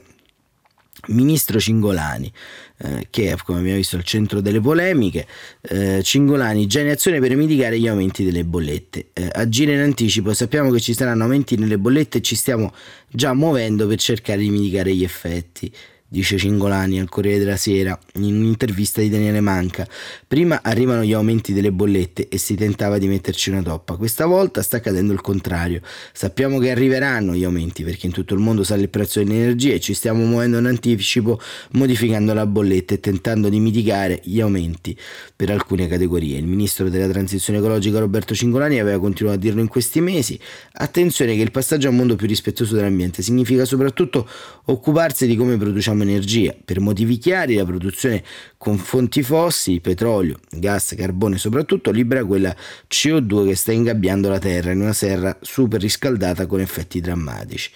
ministro 1.08 1.58
Cingolani, 1.58 2.30
eh, 2.78 3.06
che 3.10 3.32
è, 3.32 3.36
come 3.44 3.60
abbiamo 3.60 3.76
visto, 3.76 3.96
al 3.96 4.04
centro 4.04 4.40
delle 4.40 4.60
polemiche. 4.60 5.26
Eh, 5.62 6.00
Cingolani, 6.02 6.66
già 6.66 6.80
in 6.80 6.90
azione 6.90 7.20
per 7.20 7.34
mitigare 7.36 7.78
gli 7.78 7.88
aumenti 7.88 8.24
delle 8.24 8.44
bollette. 8.44 9.08
Eh, 9.12 9.28
agire 9.32 9.72
in 9.72 9.80
anticipo, 9.80 10.34
sappiamo 10.34 10.70
che 10.70 10.80
ci 10.80 10.94
saranno 10.94 11.22
aumenti 11.22 11.56
nelle 11.56 11.78
bollette 11.78 12.18
e 12.18 12.22
ci 12.22 12.34
stiamo 12.34 12.72
già 13.08 13.32
muovendo 13.32 13.86
per 13.86 13.98
cercare 13.98 14.40
di 14.40 14.50
mitigare 14.50 14.94
gli 14.94 15.04
effetti 15.04 15.72
dice 16.08 16.38
Cingolani 16.38 17.00
al 17.00 17.08
Corriere 17.08 17.38
della 17.38 17.56
Sera 17.56 17.98
in 18.14 18.36
un'intervista 18.36 19.00
di 19.00 19.08
Daniele 19.08 19.40
Manca. 19.40 19.86
Prima 20.26 20.60
arrivano 20.62 21.02
gli 21.02 21.12
aumenti 21.12 21.52
delle 21.52 21.72
bollette 21.72 22.28
e 22.28 22.38
si 22.38 22.54
tentava 22.54 22.98
di 22.98 23.08
metterci 23.08 23.50
una 23.50 23.62
toppa. 23.62 23.96
Questa 23.96 24.26
volta 24.26 24.62
sta 24.62 24.76
accadendo 24.76 25.12
il 25.12 25.20
contrario. 25.20 25.80
Sappiamo 26.12 26.58
che 26.58 26.70
arriveranno 26.70 27.34
gli 27.34 27.44
aumenti 27.44 27.82
perché 27.82 28.06
in 28.06 28.12
tutto 28.12 28.34
il 28.34 28.40
mondo 28.40 28.62
sale 28.62 28.82
il 28.82 28.88
prezzo 28.88 29.22
dell'energia 29.22 29.74
e 29.74 29.80
ci 29.80 29.94
stiamo 29.94 30.24
muovendo 30.24 30.58
in 30.58 30.66
anticipo 30.66 31.40
modificando 31.72 32.32
la 32.34 32.46
bolletta 32.46 32.94
e 32.94 33.00
tentando 33.00 33.48
di 33.48 33.58
mitigare 33.58 34.20
gli 34.22 34.40
aumenti 34.40 34.96
per 35.34 35.50
alcune 35.50 35.88
categorie. 35.88 36.38
Il 36.38 36.46
ministro 36.46 36.88
della 36.88 37.08
transizione 37.08 37.58
ecologica 37.58 37.98
Roberto 37.98 38.34
Cingolani 38.34 38.78
aveva 38.78 38.98
continuato 39.00 39.38
a 39.38 39.40
dirlo 39.40 39.60
in 39.60 39.68
questi 39.68 40.00
mesi. 40.00 40.38
Attenzione 40.72 41.34
che 41.34 41.42
il 41.42 41.50
passaggio 41.50 41.88
a 41.88 41.90
un 41.90 41.96
mondo 41.96 42.14
più 42.14 42.26
rispettoso 42.26 42.74
dell'ambiente 42.74 43.22
significa 43.22 43.64
soprattutto 43.64 44.28
occuparsi 44.66 45.26
di 45.26 45.36
come 45.36 45.56
produciamo 45.56 45.95
produciamo 45.96 46.02
energia. 46.02 46.54
Per 46.64 46.80
motivi 46.80 47.18
chiari 47.18 47.54
la 47.54 47.64
produzione 47.64 48.22
con 48.58 48.76
fonti 48.78 49.22
fossili, 49.22 49.80
petrolio, 49.80 50.38
gas, 50.50 50.94
carbone 50.96 51.38
soprattutto, 51.38 51.90
libera 51.90 52.24
quella 52.24 52.54
CO2 52.88 53.46
che 53.46 53.54
sta 53.54 53.72
ingabbiando 53.72 54.28
la 54.28 54.38
Terra 54.38 54.72
in 54.72 54.80
una 54.80 54.92
serra 54.92 55.36
super 55.40 55.80
riscaldata 55.80 56.46
con 56.46 56.60
effetti 56.60 57.00
drammatici. 57.00 57.70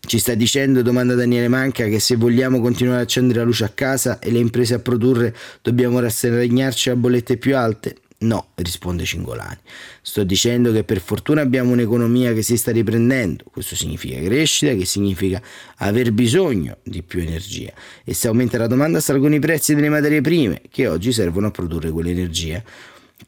Ci 0.00 0.18
sta 0.18 0.34
dicendo, 0.34 0.82
domanda 0.82 1.14
Daniele 1.14 1.48
Manca, 1.48 1.84
che 1.84 1.98
se 2.00 2.16
vogliamo 2.16 2.60
continuare 2.60 3.00
a 3.00 3.02
accendere 3.02 3.40
la 3.40 3.44
luce 3.44 3.64
a 3.64 3.70
casa 3.74 4.18
e 4.18 4.30
le 4.30 4.38
imprese 4.38 4.74
a 4.74 4.78
produrre 4.78 5.34
dobbiamo 5.60 5.98
rassegnarci 5.98 6.90
a 6.90 6.96
bollette 6.96 7.36
più 7.36 7.56
alte? 7.56 7.96
No, 8.20 8.48
risponde 8.56 9.04
Cingolani. 9.04 9.58
Sto 10.02 10.24
dicendo 10.24 10.72
che 10.72 10.82
per 10.82 11.00
fortuna 11.00 11.40
abbiamo 11.40 11.70
un'economia 11.70 12.32
che 12.32 12.42
si 12.42 12.56
sta 12.56 12.72
riprendendo. 12.72 13.44
Questo 13.48 13.76
significa 13.76 14.20
crescita, 14.20 14.74
che 14.74 14.84
significa 14.84 15.40
aver 15.76 16.10
bisogno 16.10 16.78
di 16.82 17.02
più 17.02 17.20
energia. 17.20 17.72
E 18.02 18.14
se 18.14 18.26
aumenta 18.26 18.58
la 18.58 18.66
domanda 18.66 18.98
salgono 18.98 19.36
i 19.36 19.38
prezzi 19.38 19.72
delle 19.76 19.88
materie 19.88 20.20
prime, 20.20 20.62
che 20.68 20.88
oggi 20.88 21.12
servono 21.12 21.46
a 21.46 21.50
produrre 21.52 21.90
quell'energia 21.90 22.60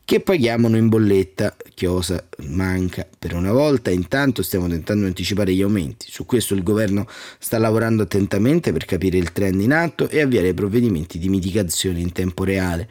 che 0.04 0.20
paghiamo 0.20 0.76
in 0.76 0.88
bolletta. 0.88 1.54
Chiosa 1.72 2.26
manca 2.48 3.06
per 3.16 3.34
una 3.34 3.52
volta, 3.52 3.90
intanto 3.90 4.42
stiamo 4.42 4.66
tentando 4.66 5.02
di 5.02 5.08
anticipare 5.08 5.54
gli 5.54 5.62
aumenti. 5.62 6.06
Su 6.08 6.26
questo 6.26 6.54
il 6.54 6.64
governo 6.64 7.06
sta 7.38 7.58
lavorando 7.58 8.02
attentamente 8.02 8.72
per 8.72 8.86
capire 8.86 9.18
il 9.18 9.30
trend 9.30 9.60
in 9.60 9.72
atto 9.72 10.08
e 10.08 10.20
avviare 10.20 10.52
provvedimenti 10.52 11.20
di 11.20 11.28
mitigazione 11.28 12.00
in 12.00 12.10
tempo 12.10 12.42
reale 12.42 12.88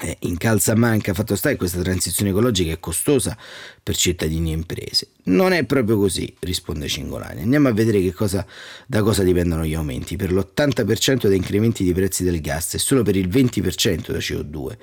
eh, 0.00 0.16
incalza 0.20 0.74
manca, 0.74 1.14
fatto 1.14 1.36
sta 1.36 1.50
che 1.50 1.56
questa 1.56 1.80
transizione 1.80 2.30
ecologica 2.30 2.72
è 2.72 2.78
costosa 2.78 3.36
per 3.82 3.96
cittadini 3.96 4.50
e 4.50 4.54
imprese. 4.54 5.08
Non 5.24 5.52
è 5.52 5.64
proprio 5.64 5.96
così, 5.96 6.32
risponde 6.40 6.86
Cingolani. 6.86 7.42
Andiamo 7.42 7.68
a 7.68 7.72
vedere 7.72 8.12
cosa, 8.12 8.46
da 8.86 9.02
cosa 9.02 9.22
dipendono 9.22 9.64
gli 9.64 9.74
aumenti. 9.74 10.16
Per 10.16 10.32
l'80% 10.32 11.28
da 11.28 11.34
incrementi 11.34 11.82
di 11.82 11.92
prezzi 11.92 12.24
del 12.24 12.40
gas 12.40 12.74
e 12.74 12.78
solo 12.78 13.02
per 13.02 13.16
il 13.16 13.28
20% 13.28 14.10
da 14.12 14.18
CO2. 14.18 14.76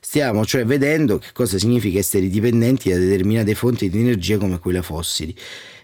Stiamo 0.00 0.44
cioè 0.44 0.64
vedendo 0.64 1.18
che 1.18 1.28
cosa 1.32 1.58
significa 1.58 1.98
essere 1.98 2.28
dipendenti 2.28 2.90
da 2.90 2.96
determinate 2.96 3.54
fonti 3.54 3.88
di 3.88 4.00
energia 4.00 4.38
come 4.38 4.58
quelle 4.58 4.82
fossili 4.82 5.34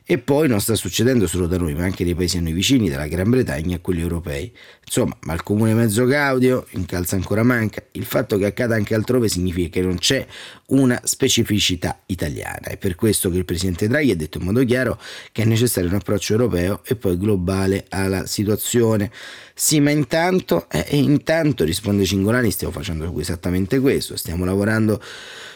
e 0.04 0.18
poi 0.18 0.48
non 0.48 0.60
sta 0.60 0.74
succedendo 0.74 1.26
solo 1.26 1.46
da 1.46 1.56
noi, 1.58 1.74
ma 1.74 1.84
anche 1.84 2.04
nei 2.04 2.14
paesi 2.14 2.38
a 2.38 2.40
noi 2.40 2.52
vicini, 2.52 2.88
dalla 2.88 3.06
Gran 3.06 3.30
Bretagna 3.30 3.76
a 3.76 3.80
quelli 3.80 4.00
europei. 4.00 4.52
Insomma, 4.84 5.16
ma 5.22 5.32
il 5.32 5.42
comune 5.42 5.74
mezzo 5.74 6.04
gaudio 6.04 6.66
incalza 6.70 7.16
ancora 7.16 7.42
manca. 7.42 7.82
Il 7.92 8.04
fatto 8.04 8.36
che 8.36 8.46
accada 8.46 8.74
anche 8.74 8.94
altrove 8.94 9.28
significa 9.28 9.68
che 9.68 9.80
non 9.80 9.96
c'è 9.98 10.26
una 10.66 11.00
specificità 11.04 12.00
italiana. 12.06 12.68
È 12.68 12.76
per 12.76 12.94
questo 12.94 13.30
che 13.30 13.38
il 13.38 13.44
presidente 13.44 13.88
Draghi 13.88 14.10
ha 14.10 14.16
detto 14.16 14.38
in 14.38 14.44
modo 14.44 14.64
chiaro 14.64 15.00
che 15.30 15.42
è 15.42 15.44
necessario 15.44 15.88
un 15.88 15.96
approccio 15.96 16.32
europeo 16.32 16.82
e 16.84 16.96
poi 16.96 17.16
globale 17.16 17.86
alla 17.88 18.26
situazione. 18.26 19.10
Sì, 19.54 19.80
ma 19.80 19.90
intanto, 19.90 20.66
eh, 20.70 20.86
intanto 20.96 21.64
risponde 21.64 22.04
Cingolani, 22.04 22.50
stiamo 22.50 22.72
facendo 22.72 23.12
esattamente 23.20 23.78
questo, 23.80 24.16
stiamo 24.16 24.44
lavorando 24.44 25.00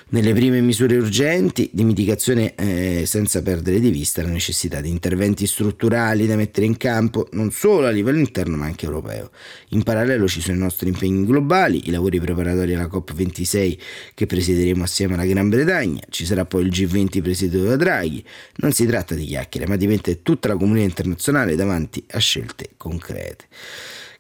nelle 0.09 0.33
prime 0.33 0.61
misure 0.61 0.97
urgenti 0.97 1.69
di 1.73 1.83
mitigazione 1.83 2.55
eh, 2.55 3.03
senza 3.07 3.43
perdere 3.43 3.81
di 3.81 3.91
vista 3.91 4.23
la 4.23 4.29
necessità 4.29 4.81
di 4.81 4.89
interventi 4.89 5.49
strutturali 5.49 6.29
da 6.29 6.37
mettere 6.37 6.65
in 6.65 6.77
campo 6.77 7.27
non 7.33 7.51
solo 7.51 7.89
a 7.89 7.91
livello 7.91 8.19
interno 8.19 8.57
ma 8.57 8.67
anche 8.67 8.85
europeo. 8.85 9.31
In 9.71 9.83
parallelo 9.83 10.29
ci 10.29 10.41
sono 10.41 10.57
i 10.57 10.61
nostri 10.61 10.89
impegni 10.89 11.25
globali, 11.25 11.89
i 11.89 11.91
lavori 11.91 12.21
preparatori 12.21 12.75
alla 12.75 12.87
COP26 12.87 13.79
che 14.15 14.27
presiederemo 14.27 14.85
assieme 14.85 15.15
alla 15.15 15.27
Gran 15.27 15.49
Bretagna, 15.49 16.03
ci 16.09 16.25
sarà 16.25 16.45
poi 16.45 16.67
il 16.67 16.71
G20 16.71 17.21
presieduto 17.21 17.65
da 17.65 17.77
Draghi. 17.77 18.25
Non 18.57 18.71
si 18.71 18.87
tratta 18.87 19.17
di 19.17 19.25
chiacchiere 19.25 19.67
ma 19.67 19.75
di 19.75 19.89
mettere 19.89 20.23
tutta 20.23 20.47
la 20.47 20.57
comunità 20.57 20.85
internazionale 20.85 21.57
davanti 21.57 22.05
a 22.11 22.19
scelte 22.19 22.71
concrete. 22.77 23.47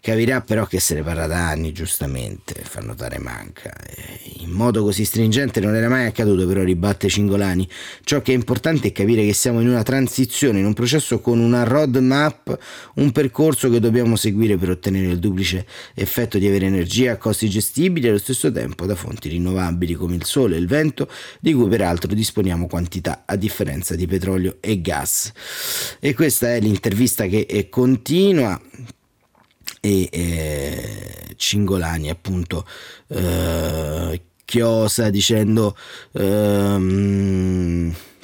Capirà 0.06 0.40
però 0.40 0.66
che 0.66 0.78
se 0.78 0.94
ne 0.94 1.02
parla 1.02 1.26
da 1.26 1.48
anni, 1.48 1.72
giustamente, 1.72 2.62
fa 2.62 2.78
notare 2.78 3.18
manca. 3.18 3.72
In 4.38 4.52
modo 4.52 4.84
così 4.84 5.04
stringente 5.04 5.58
non 5.58 5.74
era 5.74 5.88
mai 5.88 6.06
accaduto, 6.06 6.46
però 6.46 6.62
ribatte 6.62 7.08
Cingolani. 7.08 7.68
Ciò 8.04 8.22
che 8.22 8.30
è 8.30 8.36
importante 8.36 8.86
è 8.86 8.92
capire 8.92 9.26
che 9.26 9.32
siamo 9.32 9.60
in 9.60 9.68
una 9.68 9.82
transizione, 9.82 10.60
in 10.60 10.64
un 10.64 10.74
processo 10.74 11.18
con 11.18 11.40
una 11.40 11.64
roadmap, 11.64 12.56
un 12.94 13.10
percorso 13.10 13.68
che 13.68 13.80
dobbiamo 13.80 14.14
seguire 14.14 14.56
per 14.56 14.70
ottenere 14.70 15.08
il 15.08 15.18
duplice 15.18 15.66
effetto 15.94 16.38
di 16.38 16.46
avere 16.46 16.66
energia 16.66 17.10
a 17.10 17.16
costi 17.16 17.50
gestibili 17.50 18.06
e 18.06 18.10
allo 18.10 18.18
stesso 18.18 18.52
tempo 18.52 18.86
da 18.86 18.94
fonti 18.94 19.28
rinnovabili 19.28 19.94
come 19.94 20.14
il 20.14 20.24
sole 20.24 20.54
e 20.54 20.60
il 20.60 20.68
vento, 20.68 21.10
di 21.40 21.52
cui 21.52 21.66
peraltro 21.66 22.14
disponiamo 22.14 22.68
quantità 22.68 23.24
a 23.26 23.34
differenza 23.34 23.96
di 23.96 24.06
petrolio 24.06 24.58
e 24.60 24.80
gas. 24.80 25.32
E 25.98 26.14
questa 26.14 26.54
è 26.54 26.60
l'intervista 26.60 27.26
che 27.26 27.66
continua 27.68 28.60
e 29.80 30.08
eh, 30.10 31.34
Cingolani 31.36 32.10
appunto 32.10 32.66
eh, 33.08 34.20
chiosa 34.44 35.10
dicendo 35.10 35.76
ehm, 36.12 37.90
eh, 37.90 38.15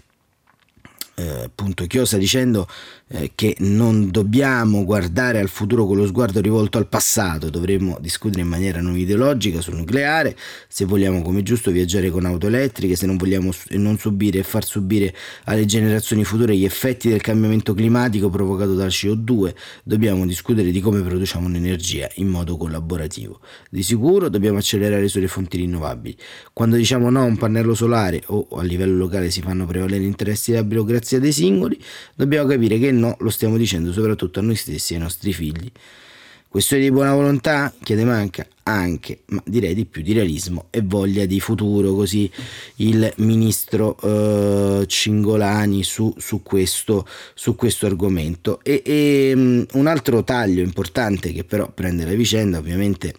Chiosa 1.92 2.16
dicendo 2.16 2.66
eh, 3.08 3.32
che 3.34 3.54
non 3.58 4.10
dobbiamo 4.10 4.82
guardare 4.82 5.38
al 5.38 5.50
futuro 5.50 5.84
con 5.84 5.98
lo 5.98 6.06
sguardo 6.06 6.40
rivolto 6.40 6.78
al 6.78 6.86
passato, 6.86 7.50
dovremmo 7.50 7.98
discutere 8.00 8.40
in 8.40 8.48
maniera 8.48 8.80
non 8.80 8.96
ideologica 8.96 9.60
sul 9.60 9.74
nucleare, 9.74 10.34
se 10.68 10.86
vogliamo 10.86 11.20
come 11.20 11.42
giusto 11.42 11.70
viaggiare 11.70 12.08
con 12.08 12.24
auto 12.24 12.46
elettriche, 12.46 12.96
se 12.96 13.04
non 13.04 13.18
vogliamo 13.18 13.50
non 13.72 13.98
subire 13.98 14.38
e 14.38 14.42
far 14.42 14.64
subire 14.64 15.14
alle 15.44 15.66
generazioni 15.66 16.24
future 16.24 16.56
gli 16.56 16.64
effetti 16.64 17.10
del 17.10 17.20
cambiamento 17.20 17.74
climatico 17.74 18.30
provocato 18.30 18.74
dal 18.74 18.88
CO2, 18.88 19.52
dobbiamo 19.84 20.24
discutere 20.24 20.70
di 20.70 20.80
come 20.80 21.02
produciamo 21.02 21.46
l'energia 21.48 22.08
in 22.14 22.28
modo 22.28 22.56
collaborativo. 22.56 23.40
Di 23.68 23.82
sicuro 23.82 24.30
dobbiamo 24.30 24.56
accelerare 24.56 25.08
sulle 25.08 25.28
fonti 25.28 25.58
rinnovabili. 25.58 26.16
Quando 26.54 26.76
diciamo 26.76 27.10
no 27.10 27.20
a 27.20 27.24
un 27.24 27.36
pannello 27.36 27.74
solare 27.74 28.22
o 28.28 28.48
a 28.52 28.62
livello 28.62 28.96
locale 28.96 29.30
si 29.30 29.42
fanno 29.42 29.66
prevalere 29.66 30.04
interessi 30.04 30.52
della 30.52 30.64
burocrazia 30.64 31.18
dei 31.18 31.32
singoli, 31.32 31.80
dobbiamo 32.14 32.48
capire 32.48 32.78
che 32.78 32.90
no 32.90 33.16
lo 33.20 33.30
stiamo 33.30 33.56
dicendo 33.56 33.92
soprattutto 33.92 34.40
a 34.40 34.42
noi 34.42 34.56
stessi 34.56 34.92
e 34.92 34.96
ai 34.96 35.02
nostri 35.02 35.32
figli. 35.32 35.70
Questione 36.52 36.82
di 36.82 36.90
buona 36.90 37.14
volontà? 37.14 37.72
Chiede 37.82 38.04
manca 38.04 38.46
anche, 38.64 39.20
ma 39.28 39.42
direi 39.46 39.74
di 39.74 39.86
più 39.86 40.02
di 40.02 40.12
realismo 40.12 40.66
e 40.68 40.82
voglia 40.82 41.24
di 41.24 41.40
futuro, 41.40 41.94
così 41.94 42.30
il 42.76 43.10
ministro 43.16 43.96
eh, 44.02 44.84
Cingolani 44.86 45.82
su, 45.82 46.14
su, 46.18 46.42
questo, 46.42 47.06
su, 47.32 47.56
questo, 47.56 47.86
argomento. 47.86 48.60
E, 48.62 48.82
e 48.84 49.32
um, 49.34 49.64
un 49.72 49.86
altro 49.86 50.22
taglio 50.24 50.62
importante 50.62 51.32
che 51.32 51.42
però 51.42 51.70
prende 51.72 52.04
la 52.04 52.12
vicenda, 52.12 52.58
ovviamente 52.58 53.14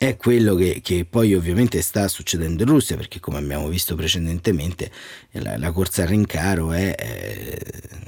è 0.00 0.16
quello 0.16 0.54
che, 0.54 0.78
che, 0.80 1.04
poi 1.10 1.34
ovviamente 1.34 1.82
sta 1.82 2.06
succedendo 2.06 2.62
in 2.62 2.68
Russia, 2.68 2.94
perché 2.94 3.18
come 3.18 3.38
abbiamo 3.38 3.66
visto 3.66 3.96
precedentemente 3.96 4.92
la, 5.32 5.58
la 5.58 5.72
corsa 5.72 6.02
al 6.02 6.08
rincaro 6.08 6.70
è, 6.70 6.94
è 6.94 7.58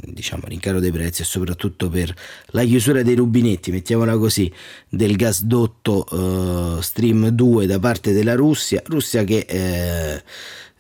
diciamo 0.05 0.45
rincaro 0.47 0.79
dei 0.79 0.93
prezzi 0.93 1.23
e 1.23 1.25
soprattutto 1.25 1.89
per 1.89 2.15
la 2.51 2.63
chiusura 2.63 3.03
dei 3.03 3.17
rubinetti, 3.17 3.73
mettiamola 3.73 4.17
così, 4.19 4.53
del 4.89 5.17
gasdotto 5.17 6.07
uh, 6.11 6.81
Stream 6.81 7.27
2 7.27 7.67
da 7.67 7.81
parte 7.81 8.13
della 8.13 8.37
Russia, 8.37 8.81
Russia 8.87 9.25
che 9.25 9.45
eh, 9.49 10.23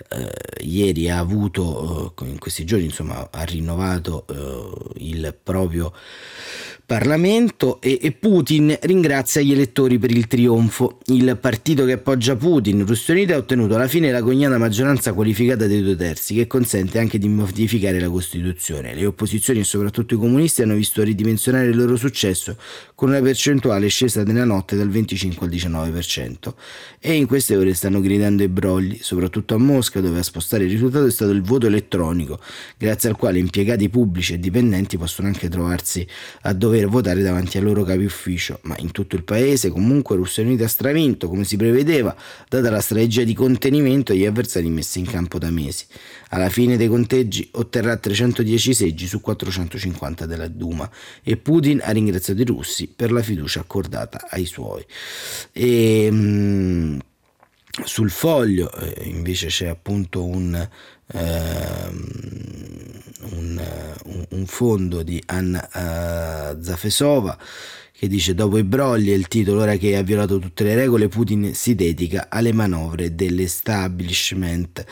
eh, 0.09 0.65
ieri 0.65 1.11
ha 1.11 1.19
avuto, 1.19 2.15
eh, 2.21 2.25
in 2.29 2.39
questi 2.39 2.65
giorni 2.65 2.87
insomma, 2.87 3.29
ha 3.31 3.43
rinnovato 3.43 4.27
eh, 4.29 5.03
il 5.05 5.37
proprio 5.43 5.93
Parlamento 6.91 7.81
e, 7.81 8.01
e, 8.03 8.11
Putin 8.11 8.77
ringrazia 8.81 9.41
gli 9.43 9.53
elettori 9.53 9.97
per 10.01 10.11
il 10.11 10.27
trionfo. 10.27 10.99
Il 11.07 11.39
partito 11.41 11.85
che 11.85 11.93
appoggia 11.93 12.35
Putin, 12.35 12.85
Russia 12.85 13.15
Unita, 13.15 13.35
ha 13.37 13.39
ottenuto 13.39 13.77
alla 13.77 13.87
fine 13.87 14.11
la 14.11 14.21
cognata 14.21 14.59
maggioranza 14.59 15.13
qualificata 15.13 15.69
dei 15.69 15.83
due 15.83 15.95
terzi, 15.95 16.35
che 16.35 16.49
consente 16.49 16.99
anche 16.99 17.19
di 17.19 17.29
modificare 17.29 18.01
la 18.01 18.09
Costituzione. 18.09 18.93
Le 18.93 19.07
opposizioni 19.07 19.61
e 19.61 19.65
soprattutto 19.65 20.15
i 20.15 20.17
comunisti 20.17 20.63
hanno 20.63 20.75
visto 20.75 21.05
ridimensionare 21.05 21.69
il 21.69 21.77
loro 21.77 21.95
successo 21.95 22.57
con 22.97 23.11
una 23.11 23.21
percentuale 23.21 23.87
scesa 23.87 24.25
nella 24.25 24.45
notte 24.45 24.75
dal 24.75 24.89
25 24.89 25.47
al 25.47 25.53
19% 25.53 26.53
e 26.99 27.15
in 27.15 27.27
queste 27.27 27.57
ore 27.57 27.73
stanno 27.73 28.01
gridando 28.01 28.43
i 28.43 28.49
brogli, 28.49 28.99
soprattutto 29.01 29.55
a 29.55 29.59
Mosca 29.59 29.90
dove 29.99 30.21
a 30.21 30.23
spostare 30.23 30.65
il 30.65 30.71
risultato 30.71 31.07
è 31.07 31.11
stato 31.11 31.33
il 31.33 31.43
voto 31.43 31.67
elettronico, 31.67 32.39
grazie 32.79 33.09
al 33.09 33.17
quale 33.17 33.41
impiegati 33.41 33.89
pubblici 33.89 34.35
e 34.35 34.39
dipendenti 34.39 34.97
possono 34.97 35.27
anche 35.27 35.49
trovarsi 35.49 36.07
a 36.43 36.53
dover 36.53 36.87
votare 36.87 37.23
davanti 37.23 37.59
al 37.59 37.65
loro 37.65 37.83
capi 37.83 38.05
ufficio, 38.05 38.61
ma 38.63 38.77
in 38.79 38.93
tutto 38.93 39.17
il 39.17 39.25
paese 39.25 39.71
comunque 39.71 40.15
Russia 40.15 40.45
Unita 40.45 40.67
ha 40.67 40.69
stravinto 40.69 41.29
come 41.29 41.43
si 41.43 41.57
prevedeva, 41.57 42.15
data 42.49 42.71
la 42.71 42.81
strategia 42.81 43.25
di 43.25 43.35
contenimento 43.35 44.13
degli 44.13 44.27
avversari 44.27 44.69
messi 44.69 45.01
in 45.01 45.07
campo 45.07 45.39
da 45.39 45.51
mesi. 45.51 45.87
Alla 46.29 46.49
fine 46.49 46.77
dei 46.77 46.87
conteggi 46.87 47.49
otterrà 47.53 47.97
310 47.97 48.75
seggi 48.75 49.07
su 49.07 49.21
450 49.21 50.27
della 50.27 50.47
Duma 50.47 50.89
e 51.23 51.37
Putin 51.37 51.81
ha 51.83 51.91
ringraziato 51.91 52.41
i 52.43 52.45
russi 52.45 52.87
per 52.87 53.11
la 53.11 53.23
fiducia 53.23 53.61
accordata 53.61 54.27
ai 54.31 54.45
suoi. 54.45 54.85
E, 55.53 56.11
mh, 56.11 56.99
sul 57.85 58.11
foglio 58.11 58.73
eh, 58.73 59.09
invece 59.09 59.47
c'è 59.47 59.69
appunto 59.69 60.25
un, 60.25 60.69
Ehm, 61.13 62.07
un, 63.33 63.61
un, 64.31 64.47
fondo 64.47 65.03
di 65.03 65.21
Anna 65.27 65.69
uh, 66.53 66.63
Zafesova 66.63 67.37
che 67.93 68.07
dice 68.07 68.35
dopo 68.35 68.59
i 68.59 68.65
brogli 68.65 69.11
e 69.11 69.15
il 69.15 69.27
titolo 69.27 69.61
ora 69.61 69.77
che 69.77 69.97
ha 69.97 70.03
violato 70.03 70.39
tutte 70.39 70.63
le 70.65 70.75
regole 70.75 71.09
Putin 71.09 71.53
si 71.55 71.75
dedica 71.75 72.29
alle 72.31 72.53
manovre 72.53 73.15
dell'establishment 73.15 74.85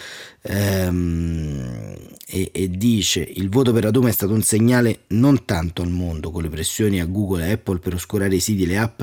ehm, 0.43 1.95
e, 2.27 2.51
e, 2.53 2.69
dice 2.69 3.21
il 3.21 3.49
voto 3.49 3.73
per 3.73 3.85
la 3.85 3.91
Duma 3.91 4.09
è 4.09 4.13
stato 4.13 4.33
un 4.33 4.43
segnale 4.43 5.03
non 5.09 5.45
tanto 5.45 5.83
al 5.83 5.91
mondo 5.91 6.31
con 6.31 6.43
le 6.43 6.49
pressioni 6.49 7.01
a 7.01 7.07
Google 7.07 7.47
e 7.47 7.53
Apple 7.53 7.79
per 7.79 7.95
oscurare 7.95 8.35
i 8.35 8.41
siti 8.41 8.65
e 8.65 8.67
le 8.67 8.79
app 8.79 9.03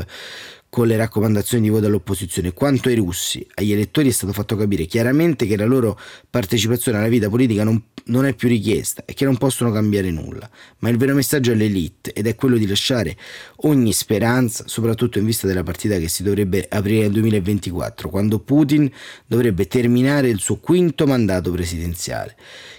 con 0.75 0.88
le 0.88 0.97
raccomandazioni 0.97 1.63
di 1.63 1.69
voto 1.69 1.85
all'opposizione, 1.85 2.51
quanto 2.51 2.89
ai 2.89 2.95
russi, 2.95 3.47
agli 3.53 3.71
elettori 3.71 4.09
è 4.09 4.11
stato 4.11 4.33
fatto 4.33 4.57
capire 4.57 4.83
chiaramente 4.83 5.45
che 5.45 5.55
la 5.55 5.63
loro 5.63 5.97
partecipazione 6.29 6.97
alla 6.97 7.07
vita 7.07 7.29
politica 7.29 7.63
non, 7.63 7.81
non, 8.07 8.25
è 8.25 8.33
più 8.33 8.49
richiesta 8.49 9.05
e 9.05 9.13
che 9.13 9.23
non 9.23 9.38
possono 9.38 9.71
cambiare 9.71 10.11
nulla. 10.11 10.49
Ma 10.79 10.89
il 10.89 10.97
vero 10.97 11.15
messaggio 11.15 11.53
all'elite 11.53 12.11
ed 12.11 12.27
è 12.27 12.35
quello 12.35 12.57
di 12.57 12.67
lasciare 12.67 13.15
ogni 13.61 13.93
speranza, 13.93 14.65
soprattutto 14.67 15.17
in 15.17 15.23
vista 15.23 15.47
della 15.47 15.63
partita 15.63 15.97
che 15.97 16.09
si 16.09 16.23
dovrebbe 16.23 16.67
aprire 16.69 17.03
nel 17.03 17.11
2024, 17.11 18.09
quando 18.09 18.39
Putin 18.39 18.91
dovrebbe 19.25 19.67
terminare 19.67 20.27
il 20.27 20.39
suo 20.39 20.57
quinto 20.57 21.07
mandato 21.07 21.51
presidenziale. 21.51 22.35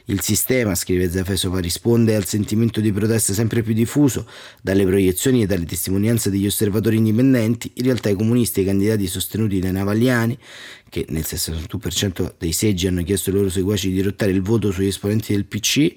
Il 0.08 0.20
sistema, 0.20 0.76
scrive 0.76 1.10
Zafesova, 1.10 1.58
risponde 1.58 2.14
al 2.14 2.26
sentimento 2.26 2.80
di 2.80 2.92
protesta 2.92 3.32
sempre 3.32 3.62
più 3.62 3.74
diffuso 3.74 4.24
dalle 4.62 4.84
proiezioni 4.84 5.42
e 5.42 5.46
dalle 5.46 5.64
testimonianze 5.64 6.30
degli 6.30 6.46
osservatori 6.46 6.96
indipendenti. 6.96 7.72
In 7.74 7.84
realtà 7.86 8.08
i 8.08 8.14
comunisti 8.14 8.60
e 8.60 8.62
i 8.62 8.66
candidati 8.66 9.08
sostenuti 9.08 9.58
dai 9.58 9.72
Navagliani, 9.72 10.38
che 10.96 11.04
nel 11.10 11.24
62% 11.26 12.36
dei 12.38 12.52
seggi 12.52 12.86
hanno 12.86 13.02
chiesto 13.02 13.28
ai 13.28 13.36
loro 13.36 13.50
seguaci 13.50 13.88
di 13.88 13.96
dirottare 13.96 14.30
il 14.30 14.40
voto 14.40 14.72
sugli 14.72 14.86
esponenti 14.86 15.34
del 15.34 15.44
PC 15.44 15.76
eh, 15.76 15.94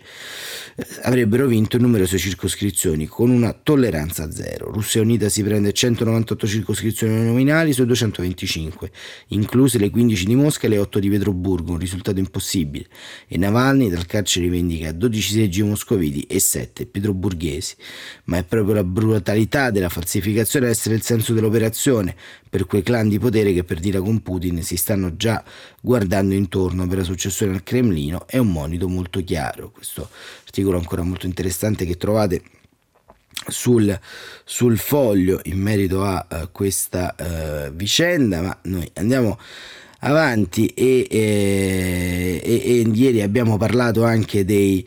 avrebbero 1.04 1.48
vinto 1.48 1.78
in 1.78 1.84
numerose 1.84 2.18
circoscrizioni 2.18 3.06
con 3.06 3.30
una 3.30 3.54
tolleranza 3.54 4.30
zero. 4.30 4.70
Russia 4.70 5.02
Unita 5.02 5.30
si 5.30 5.42
prende 5.42 5.72
198 5.72 6.48
circoscrizioni 6.48 7.24
nominali 7.24 7.72
su 7.72 7.86
225, 7.86 8.92
incluse 9.28 9.78
le 9.78 9.90
15 9.90 10.26
di 10.26 10.36
Mosca 10.36 10.68
e 10.68 10.70
le 10.70 10.80
8 10.80 11.00
di 11.00 11.08
Pietroburgo, 11.08 11.72
un 11.72 11.80
risultato 11.80 12.20
impossibile, 12.20 12.88
e 13.28 13.38
Navalny 13.38 13.90
dal 13.90 14.06
carcere 14.06 14.46
rivendica 14.46 14.92
12 14.92 15.32
seggi 15.32 15.64
moscoviti 15.64 16.24
e 16.24 16.40
7 16.40 16.88
pietroburghesi. 16.88 17.76
Ma 18.26 18.38
è 18.38 18.44
proprio 18.44 18.76
la 18.76 18.84
brutalità 18.84 19.72
della 19.72 19.90
falsificazione 19.90 20.66
a 20.66 20.70
essere 20.70 20.96
il 20.96 21.04
senso 21.04 21.34
dell'operazione 21.34 22.16
per 22.50 22.66
quei 22.66 22.82
clan 22.82 23.08
di 23.08 23.20
potere 23.20 23.54
che 23.54 23.64
per 23.64 23.80
dire 23.80 24.00
con 24.00 24.22
Putin 24.22 24.64
si 24.64 24.76
stanno 24.90 25.16
già 25.16 25.44
guardando 25.80 26.34
intorno 26.34 26.88
per 26.88 26.98
la 26.98 27.04
successione 27.04 27.54
al 27.54 27.64
Cremlino 27.64 28.28
è 28.28 28.40
un 28.40 28.52
monito 28.52 28.88
molto 28.90 29.24
chiaro. 29.24 29.70
Questo 29.70 30.10
articolo 30.44 30.78
ancora 30.78 31.04
molto 31.04 31.28
interessante 31.28 31.86
che 31.86 31.96
trovate 31.96 32.42
sul, 33.48 33.98
sul 34.44 34.80
foglio 34.80 35.42
in 35.44 35.60
merito 35.60 36.04
a 36.04 36.26
uh, 36.28 36.52
questa 36.52 37.16
uh, 37.18 37.72
vicenda, 37.72 38.42
ma 38.42 38.58
noi 38.64 38.90
andiamo 38.96 39.40
avanti 40.00 40.66
e, 40.68 41.06
e, 41.08 42.42
e, 42.44 42.62
e 42.66 42.90
ieri 42.92 43.22
abbiamo 43.22 43.58
parlato 43.58 44.04
anche 44.04 44.44
dei 44.44 44.86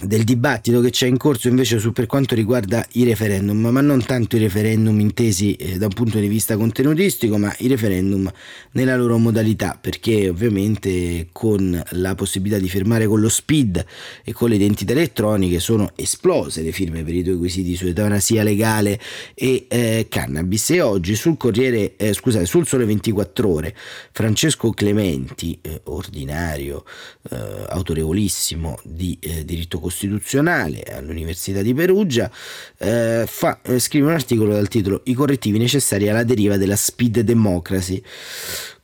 del 0.00 0.22
dibattito 0.22 0.80
che 0.80 0.90
c'è 0.90 1.08
in 1.08 1.16
corso 1.16 1.48
invece 1.48 1.80
su 1.80 1.90
per 1.90 2.06
quanto 2.06 2.36
riguarda 2.36 2.86
i 2.92 3.02
referendum, 3.02 3.66
ma 3.66 3.80
non 3.80 4.04
tanto 4.04 4.36
i 4.36 4.38
referendum 4.38 5.00
intesi 5.00 5.56
eh, 5.56 5.76
da 5.76 5.86
un 5.86 5.92
punto 5.92 6.20
di 6.20 6.28
vista 6.28 6.56
contenutistico, 6.56 7.36
ma 7.36 7.52
i 7.58 7.66
referendum 7.66 8.30
nella 8.72 8.96
loro 8.96 9.18
modalità, 9.18 9.76
perché 9.80 10.28
ovviamente 10.28 11.26
con 11.32 11.82
la 11.90 12.14
possibilità 12.14 12.60
di 12.60 12.68
firmare 12.68 13.08
con 13.08 13.20
lo 13.20 13.28
SPID 13.28 13.84
e 14.22 14.32
con 14.32 14.50
le 14.50 14.54
identità 14.54 14.92
elettroniche 14.92 15.58
sono 15.58 15.90
esplose 15.96 16.62
le 16.62 16.70
firme 16.70 17.02
per 17.02 17.14
i 17.16 17.24
due 17.24 17.36
quesiti 17.36 17.74
su 17.74 17.86
eutanasia 17.86 18.44
legale 18.44 19.00
e 19.34 19.66
eh, 19.68 20.06
cannabis. 20.08 20.70
E 20.70 20.80
oggi 20.80 21.16
sul 21.16 21.36
Corriere, 21.36 21.96
eh, 21.96 22.12
scusate, 22.12 22.46
sul 22.46 22.68
Sole 22.68 22.84
24 22.84 23.48
Ore 23.48 23.74
Francesco 24.12 24.70
Clementi, 24.70 25.58
eh, 25.60 25.80
ordinario, 25.84 26.84
eh, 27.30 27.66
autorevolissimo 27.68 28.78
di 28.84 29.18
eh, 29.20 29.44
diritto 29.44 29.70
diritto 29.72 29.78
costituzionale 29.78 30.82
all'Università 30.82 31.62
di 31.62 31.72
Perugia, 31.72 32.30
eh, 32.78 33.24
fa, 33.26 33.60
eh, 33.62 33.78
scrive 33.78 34.06
un 34.06 34.12
articolo 34.12 34.52
dal 34.52 34.68
titolo 34.68 35.00
I 35.04 35.14
correttivi 35.14 35.58
necessari 35.58 36.08
alla 36.08 36.24
deriva 36.24 36.56
della 36.56 36.76
speed 36.76 37.20
democracy 37.20 38.02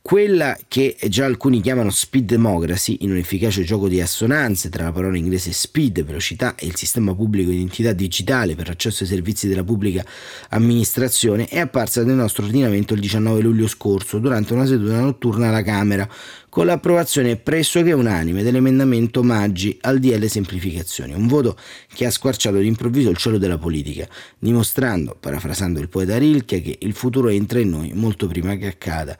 quella 0.01 0.57
che 0.67 0.97
già 1.07 1.25
alcuni 1.25 1.61
chiamano 1.61 1.91
speed 1.91 2.25
democracy, 2.25 2.97
in 3.01 3.11
un 3.11 3.17
efficace 3.17 3.63
gioco 3.63 3.87
di 3.87 4.01
assonanze 4.01 4.69
tra 4.69 4.85
la 4.85 4.91
parola 4.91 5.17
inglese 5.17 5.51
speed, 5.51 6.03
velocità, 6.03 6.55
e 6.55 6.65
il 6.65 6.75
sistema 6.75 7.13
pubblico 7.13 7.51
di 7.51 7.57
identità 7.57 7.93
digitale 7.93 8.55
per 8.55 8.69
l'accesso 8.69 9.03
ai 9.03 9.09
servizi 9.09 9.47
della 9.47 9.63
pubblica 9.63 10.03
amministrazione, 10.49 11.45
è 11.45 11.59
apparsa 11.59 12.03
nel 12.03 12.15
nostro 12.15 12.45
ordinamento 12.45 12.95
il 12.95 13.01
19 13.01 13.41
luglio 13.41 13.67
scorso, 13.67 14.17
durante 14.17 14.53
una 14.53 14.65
seduta 14.65 14.99
notturna 14.99 15.49
alla 15.49 15.61
Camera, 15.61 16.09
con 16.49 16.65
l'approvazione 16.65 17.35
pressoché 17.35 17.93
unanime 17.93 18.43
dell'emendamento 18.43 19.21
Maggi 19.23 19.77
al 19.81 19.99
DL 19.99 20.25
Semplificazioni, 20.25 21.13
un 21.13 21.27
voto 21.27 21.55
che 21.93 22.05
ha 22.05 22.11
squarciato 22.11 22.57
d'improvviso 22.57 23.11
il 23.11 23.17
cielo 23.17 23.37
della 23.37 23.59
politica, 23.59 24.07
dimostrando, 24.37 25.15
parafrasando 25.17 25.79
il 25.79 25.89
poeta 25.89 26.17
Rilke, 26.17 26.61
che 26.61 26.77
il 26.81 26.93
futuro 26.93 27.29
entra 27.29 27.59
in 27.59 27.69
noi 27.69 27.91
molto 27.93 28.27
prima 28.27 28.55
che 28.55 28.65
accada. 28.65 29.17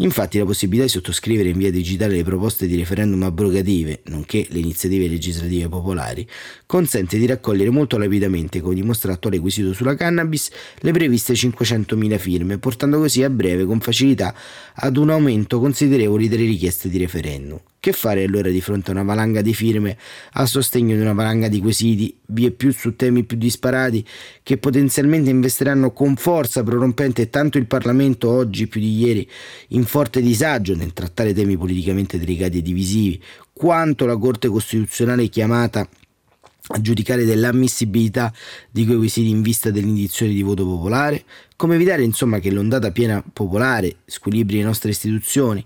Infatti 0.00 0.38
la 0.38 0.44
possibilità 0.44 0.84
di 0.84 0.92
sottoscrivere 0.92 1.48
in 1.48 1.58
via 1.58 1.72
digitale 1.72 2.14
le 2.14 2.22
proposte 2.22 2.68
di 2.68 2.76
referendum 2.76 3.20
abrogative, 3.24 4.02
nonché 4.04 4.46
le 4.50 4.60
iniziative 4.60 5.08
legislative 5.08 5.68
popolari, 5.68 6.24
consente 6.66 7.18
di 7.18 7.26
raccogliere 7.26 7.70
molto 7.70 7.98
rapidamente, 7.98 8.60
come 8.60 8.76
dimostra 8.76 9.10
l'attuale 9.10 9.40
quesito 9.40 9.72
sulla 9.72 9.96
cannabis, 9.96 10.50
le 10.78 10.92
previste 10.92 11.32
500.000 11.32 12.16
firme, 12.18 12.58
portando 12.58 12.98
così 12.98 13.24
a 13.24 13.30
breve 13.30 13.64
con 13.64 13.80
facilità 13.80 14.32
ad 14.74 14.96
un 14.96 15.10
aumento 15.10 15.58
considerevole 15.58 16.28
delle 16.28 16.44
richieste 16.44 16.67
di 16.88 16.98
referendum. 16.98 17.58
Che 17.80 17.92
fare 17.92 18.24
allora 18.24 18.50
di 18.50 18.60
fronte 18.60 18.90
a 18.90 18.94
una 18.94 19.04
valanga 19.04 19.40
di 19.40 19.54
firme 19.54 19.96
a 20.32 20.44
sostegno 20.46 20.94
di 20.94 21.00
una 21.00 21.12
valanga 21.14 21.48
di 21.48 21.60
quesiti, 21.60 22.14
vie 22.26 22.50
più 22.50 22.72
su 22.72 22.96
temi 22.96 23.24
più 23.24 23.36
disparati, 23.36 24.04
che 24.42 24.58
potenzialmente 24.58 25.30
investiranno 25.30 25.92
con 25.92 26.16
forza 26.16 26.62
prorompente 26.62 27.30
tanto 27.30 27.56
il 27.56 27.66
Parlamento 27.66 28.28
oggi 28.28 28.66
più 28.66 28.80
di 28.80 28.98
ieri 28.98 29.28
in 29.68 29.84
forte 29.84 30.20
disagio 30.20 30.74
nel 30.74 30.92
trattare 30.92 31.32
temi 31.32 31.56
politicamente 31.56 32.18
delicati 32.18 32.58
e 32.58 32.62
divisivi, 32.62 33.22
quanto 33.52 34.06
la 34.06 34.16
Corte 34.16 34.48
Costituzionale 34.48 35.28
chiamata 35.28 35.88
a 36.70 36.80
giudicare 36.80 37.24
dell'ammissibilità 37.24 38.32
di 38.70 38.84
quei 38.84 38.98
quesiti 38.98 39.30
in 39.30 39.42
vista 39.42 39.70
dell'indizione 39.70 40.32
di 40.32 40.42
voto 40.42 40.64
popolare? 40.64 41.24
Come 41.56 41.76
evitare 41.76 42.02
insomma 42.02 42.40
che 42.40 42.50
l'ondata 42.50 42.90
piena 42.90 43.22
popolare 43.32 43.96
squilibri 44.04 44.58
le 44.58 44.64
nostre 44.64 44.90
istituzioni? 44.90 45.64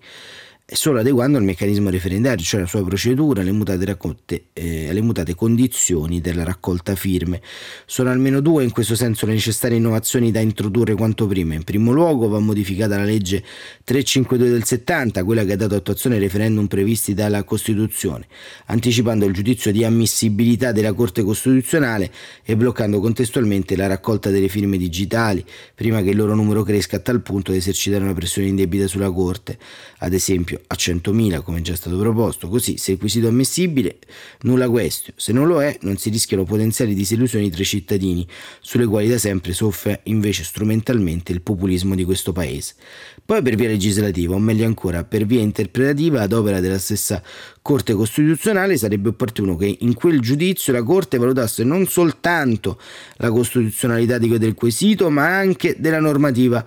Solo 0.65 1.01
adeguando 1.01 1.39
il 1.39 1.45
meccanismo 1.45 1.91
referendario, 1.91 2.45
cioè 2.45 2.61
la 2.61 2.67
sua 2.67 2.83
procedura 2.83 3.43
alle 3.43 3.53
mutate, 3.53 3.85
raccolte, 3.85 4.47
eh, 4.53 4.89
alle 4.89 5.03
mutate 5.03 5.35
condizioni 5.35 6.21
della 6.21 6.45
raccolta 6.45 6.95
firme. 6.95 7.43
Sono 7.85 8.11
almeno 8.11 8.41
due 8.41 8.65
in 8.65 8.71
questo 8.71 8.95
senso 8.95 9.27
le 9.27 9.33
necessarie 9.33 9.77
innovazioni 9.77 10.31
da 10.31 10.41
introdurre 10.41 10.95
quanto 10.95 11.27
prima. 11.27 11.55
In 11.55 11.65
primo 11.65 11.93
luogo 11.93 12.29
va 12.29 12.39
modificata 12.39 12.97
la 12.97 13.05
legge 13.05 13.43
352 13.85 14.51
del 14.51 14.65
70, 14.65 15.25
quella 15.25 15.45
che 15.45 15.53
ha 15.53 15.57
dato 15.57 15.75
attuazione 15.75 16.17
ai 16.17 16.23
referendum 16.23 16.67
previsti 16.67 17.13
dalla 17.13 17.45
Costituzione, 17.45 18.27
anticipando 18.67 19.27
il 19.27 19.35
giudizio 19.35 19.73
di 19.73 19.85
ammissibilità 19.85 20.73
della 20.73 20.95
Corte 20.95 21.23
Costituzionale 21.23 22.11
e 22.45 22.57
bloccando 22.57 22.99
contestualmente 22.99 23.77
la 23.77 23.89
raccolta 23.89 24.31
delle 24.31 24.49
firme 24.49 24.79
digitali, 24.79 25.45
prima 25.75 26.01
che 26.01 26.11
il 26.11 26.17
loro 26.17 26.35
numero 26.35 26.63
cresca 26.63 26.97
a 26.97 27.01
tal 27.01 27.21
punto 27.21 27.51
da 27.51 27.59
esercitare 27.59 28.03
una 28.03 28.15
pressione 28.15 28.49
indebita 28.49 28.87
sulla 28.87 29.11
Corte. 29.11 29.59
Ad 29.99 30.15
esempio, 30.15 30.62
a 30.67 30.75
100.000 30.75 31.43
come 31.43 31.63
già 31.63 31.75
stato 31.75 31.97
proposto, 31.99 32.49
così 32.49 32.77
se 32.77 32.93
il 32.93 32.99
quesito 32.99 33.27
è 33.27 33.31
ammissibile 33.31 33.99
nulla 34.43 34.69
questo, 34.69 35.13
se 35.17 35.33
non 35.33 35.47
lo 35.47 35.63
è 35.63 35.77
non 35.83 35.97
si 35.97 36.11
rischiano 36.11 36.45
potenziali 36.45 36.95
disillusioni 36.95 37.51
tra 37.51 37.63
i 37.63 37.67
cittadini, 37.67 38.27
sulle 38.61 38.87
quali 38.87 39.09
da 39.09 39.19
sempre 39.19 39.53
soffre 39.53 40.01
invece 40.05 40.45
strumentalmente 40.45 41.33
il 41.33 41.43
populismo 41.43 41.95
di 41.95 42.05
questo 42.05 42.33
paese. 42.33 42.75
Poi 43.25 43.43
per 43.43 43.55
via 43.55 43.69
legislativa, 43.69 44.35
o 44.35 44.39
meglio 44.39 44.67
ancora 44.67 45.05
per 45.05 45.27
via 45.27 45.41
interpretativa 45.41 46.23
ad 46.23 46.33
opera 46.33 46.61
della 46.61 46.79
stessa 46.79 47.23
Corte 47.63 47.95
Costituzionale 47.95 48.77
sarebbe 48.77 49.11
opportuno 49.11 49.57
che 49.57 49.77
in 49.81 49.95
quel 49.95 50.21
giudizio 50.21 50.73
la 50.73 50.83
Corte 50.83 51.19
valutasse 51.19 51.63
non 51.63 51.87
soltanto 51.87 52.81
la 53.17 53.31
costituzionalità 53.31 54.19
del 54.19 54.55
quesito 54.55 55.11
ma 55.11 55.37
anche 55.37 55.77
della 55.79 56.01
normativa 56.01 56.65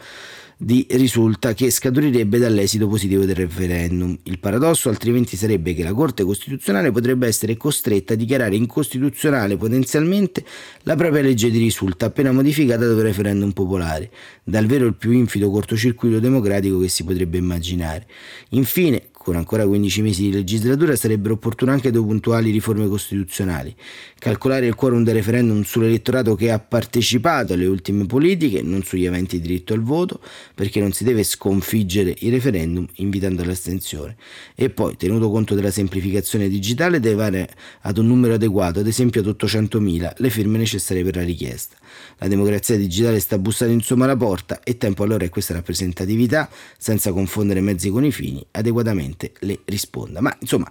di 0.57 0.85
risulta 0.91 1.53
che 1.53 1.69
scaturirebbe 1.69 2.37
dall'esito 2.37 2.87
positivo 2.87 3.25
del 3.25 3.35
referendum. 3.35 4.17
Il 4.23 4.39
paradosso 4.39 4.89
altrimenti 4.89 5.35
sarebbe 5.35 5.73
che 5.73 5.83
la 5.83 5.93
Corte 5.93 6.23
Costituzionale 6.23 6.91
potrebbe 6.91 7.27
essere 7.27 7.57
costretta 7.57 8.13
a 8.13 8.15
dichiarare 8.15 8.55
incostituzionale 8.55 9.57
potenzialmente 9.57 10.45
la 10.83 10.95
propria 10.95 11.21
legge 11.21 11.49
di 11.49 11.57
risulta 11.57 12.05
appena 12.05 12.31
modificata 12.31 12.85
da 12.85 12.93
un 12.93 13.01
referendum 13.01 13.51
popolare, 13.51 14.09
dal 14.43 14.65
vero 14.65 14.85
il 14.85 14.95
più 14.95 15.11
infido 15.11 15.49
cortocircuito 15.49 16.19
democratico 16.19 16.79
che 16.79 16.87
si 16.87 17.03
potrebbe 17.03 17.37
immaginare. 17.37 18.07
Infine, 18.49 19.09
con 19.25 19.35
ancora 19.37 19.65
15 19.65 20.03
mesi 20.03 20.21
di 20.21 20.31
legislatura 20.31 20.95
sarebbero 20.95 21.33
opportune 21.33 21.71
anche 21.71 21.89
due 21.89 22.03
puntuali 22.03 22.51
riforme 22.51 22.87
costituzionali. 22.87 23.75
Calcolare 24.19 24.67
il 24.67 24.75
quorum 24.75 25.03
del 25.03 25.15
referendum 25.15 25.63
sull'elettorato 25.63 26.35
che 26.35 26.51
ha 26.51 26.59
partecipato 26.59 27.53
alle 27.53 27.65
ultime 27.65 28.05
politiche, 28.05 28.61
non 28.61 28.83
sugli 28.83 29.07
aventi 29.07 29.41
diritto 29.41 29.73
al 29.73 29.81
voto, 29.81 30.21
perché 30.53 30.79
non 30.79 30.91
si 30.91 31.03
deve 31.03 31.23
sconfiggere 31.23 32.13
il 32.19 32.33
referendum 32.33 32.85
invitando 32.97 33.41
all'astensione. 33.41 34.15
E 34.53 34.69
poi, 34.69 34.95
tenuto 34.95 35.31
conto 35.31 35.55
della 35.55 35.71
semplificazione 35.71 36.47
digitale, 36.47 36.99
deve 36.99 37.15
dare 37.15 37.49
ad 37.81 37.97
un 37.97 38.05
numero 38.05 38.35
adeguato, 38.35 38.81
ad 38.81 38.85
esempio 38.85 39.21
ad 39.21 39.27
800.000, 39.27 40.13
le 40.17 40.29
firme 40.29 40.59
necessarie 40.59 41.03
per 41.03 41.15
la 41.15 41.23
richiesta. 41.23 41.77
La 42.19 42.27
democrazia 42.27 42.77
digitale 42.77 43.19
sta 43.19 43.39
bussando 43.39 43.73
insomma 43.73 44.03
alla 44.03 44.15
porta 44.15 44.61
e 44.61 44.77
tempo 44.77 45.01
allora 45.01 45.25
è 45.25 45.29
questa 45.29 45.55
rappresentatività, 45.55 46.47
senza 46.77 47.11
confondere 47.11 47.59
mezzi 47.61 47.89
con 47.89 48.05
i 48.05 48.11
fini, 48.11 48.45
adeguatamente 48.51 49.13
sicuramente 49.15 49.31
le 49.39 49.59
risponda. 49.65 50.21
Ma 50.21 50.35
insomma, 50.39 50.69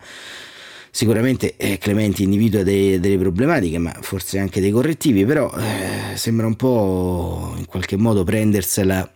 sicuramente 0.90 1.56
eh, 1.56 1.78
Clementi 1.78 2.22
individua 2.22 2.62
dei, 2.62 3.00
delle 3.00 3.18
problematiche, 3.18 3.78
ma 3.78 3.92
forse 4.00 4.38
anche 4.38 4.60
dei 4.60 4.70
correttivi, 4.70 5.24
però 5.24 5.52
eh, 5.56 6.16
sembra 6.16 6.46
un 6.46 6.56
po' 6.56 7.54
in 7.56 7.66
qualche 7.66 7.96
modo 7.96 8.22
prendersela 8.24 9.08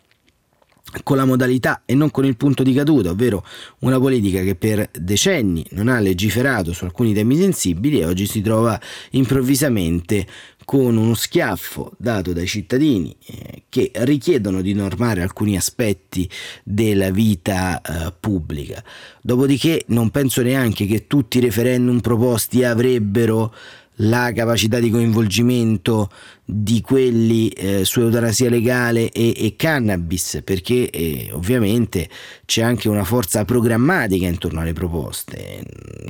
con 1.03 1.19
la 1.19 1.27
modalità 1.27 1.83
e 1.85 1.95
non 1.95 2.11
con 2.11 2.25
il 2.25 2.37
punto 2.37 2.63
di 2.63 2.73
caduta, 2.73 3.11
ovvero 3.11 3.45
una 3.81 4.01
politica 4.01 4.41
che 4.41 4.55
per 4.55 4.89
decenni 4.99 5.65
non 5.73 5.89
ha 5.89 6.01
legiferato 6.01 6.73
su 6.73 6.85
alcuni 6.85 7.13
temi 7.13 7.37
sensibili 7.37 8.01
e 8.01 8.07
oggi 8.07 8.25
si 8.25 8.41
trova 8.41 8.81
improvvisamente 9.11 10.27
con 10.69 10.99
uno 10.99 11.15
schiaffo 11.15 11.93
dato 11.97 12.35
dai 12.35 12.47
cittadini 12.47 13.17
eh, 13.25 13.63
che 13.71 13.91
richiedono 13.95 14.61
di 14.61 14.75
normare 14.75 15.23
alcuni 15.23 15.57
aspetti 15.57 16.29
della 16.63 17.11
vita 17.11 17.81
eh, 17.81 18.13
pubblica. 18.21 18.85
Dopodiché 19.23 19.85
non 19.87 20.11
penso 20.11 20.43
neanche 20.43 20.85
che 20.85 21.07
tutti 21.07 21.39
i 21.39 21.41
referendum 21.41 22.01
proposti 22.01 22.65
avrebbero 22.65 23.55
la 24.01 24.33
capacità 24.35 24.79
di 24.79 24.91
coinvolgimento 24.91 26.11
di 26.45 26.81
quelli 26.81 27.49
eh, 27.49 27.85
su 27.85 28.01
eutanasia 28.01 28.49
legale 28.49 29.11
e, 29.11 29.35
e 29.37 29.55
cannabis, 29.57 30.41
perché 30.45 30.89
eh, 30.91 31.31
ovviamente 31.33 32.09
c'è 32.47 32.63
anche 32.63 32.89
una 32.89 33.05
forza 33.05 33.45
programmatica 33.45 34.27
intorno 34.27 34.61
alle 34.61 34.73
proposte. 34.73 35.63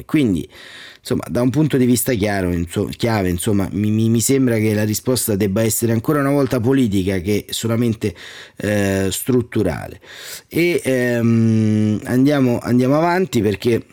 Quindi, 0.04 0.48
insomma, 0.98 1.24
da 1.28 1.42
un 1.42 1.50
punto 1.50 1.76
di 1.76 1.86
vista 1.86 2.12
chiaro, 2.12 2.52
inso- 2.52 2.88
chiave, 2.96 3.30
insomma, 3.30 3.68
mi, 3.72 3.90
mi, 3.90 4.20
sembra 4.20 4.58
che 4.58 4.74
la 4.74 4.84
risposta 4.84 5.34
debba 5.34 5.62
essere 5.62 5.92
ancora 5.92 6.20
una 6.20 6.30
volta 6.30 6.60
politica 6.60 7.18
che 7.18 7.46
solamente 7.48 8.14
eh, 8.56 9.08
strutturale. 9.10 10.00
E 10.46 10.80
ehm, 10.84 12.00
andiamo, 12.04 12.58
andiamo 12.60 12.96
avanti 12.96 13.40
perché 13.42 13.84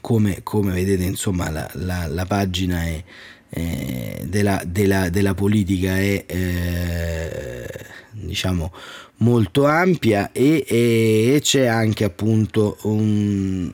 come, 0.00 0.40
come 0.42 0.72
vedete 0.72 1.04
insomma 1.04 1.50
la, 1.50 1.68
la, 1.74 2.06
la 2.08 2.26
pagina 2.26 2.82
è, 2.82 3.02
eh, 3.50 4.22
della, 4.24 4.60
della, 4.66 5.08
della, 5.08 5.34
politica 5.34 5.96
è 5.96 6.24
eh, 6.26 7.68
diciamo 8.10 8.72
molto 9.18 9.66
ampia 9.66 10.32
e, 10.32 10.64
e, 10.66 11.38
c'è 11.40 11.66
anche 11.66 12.04
appunto 12.04 12.76
un, 12.82 13.70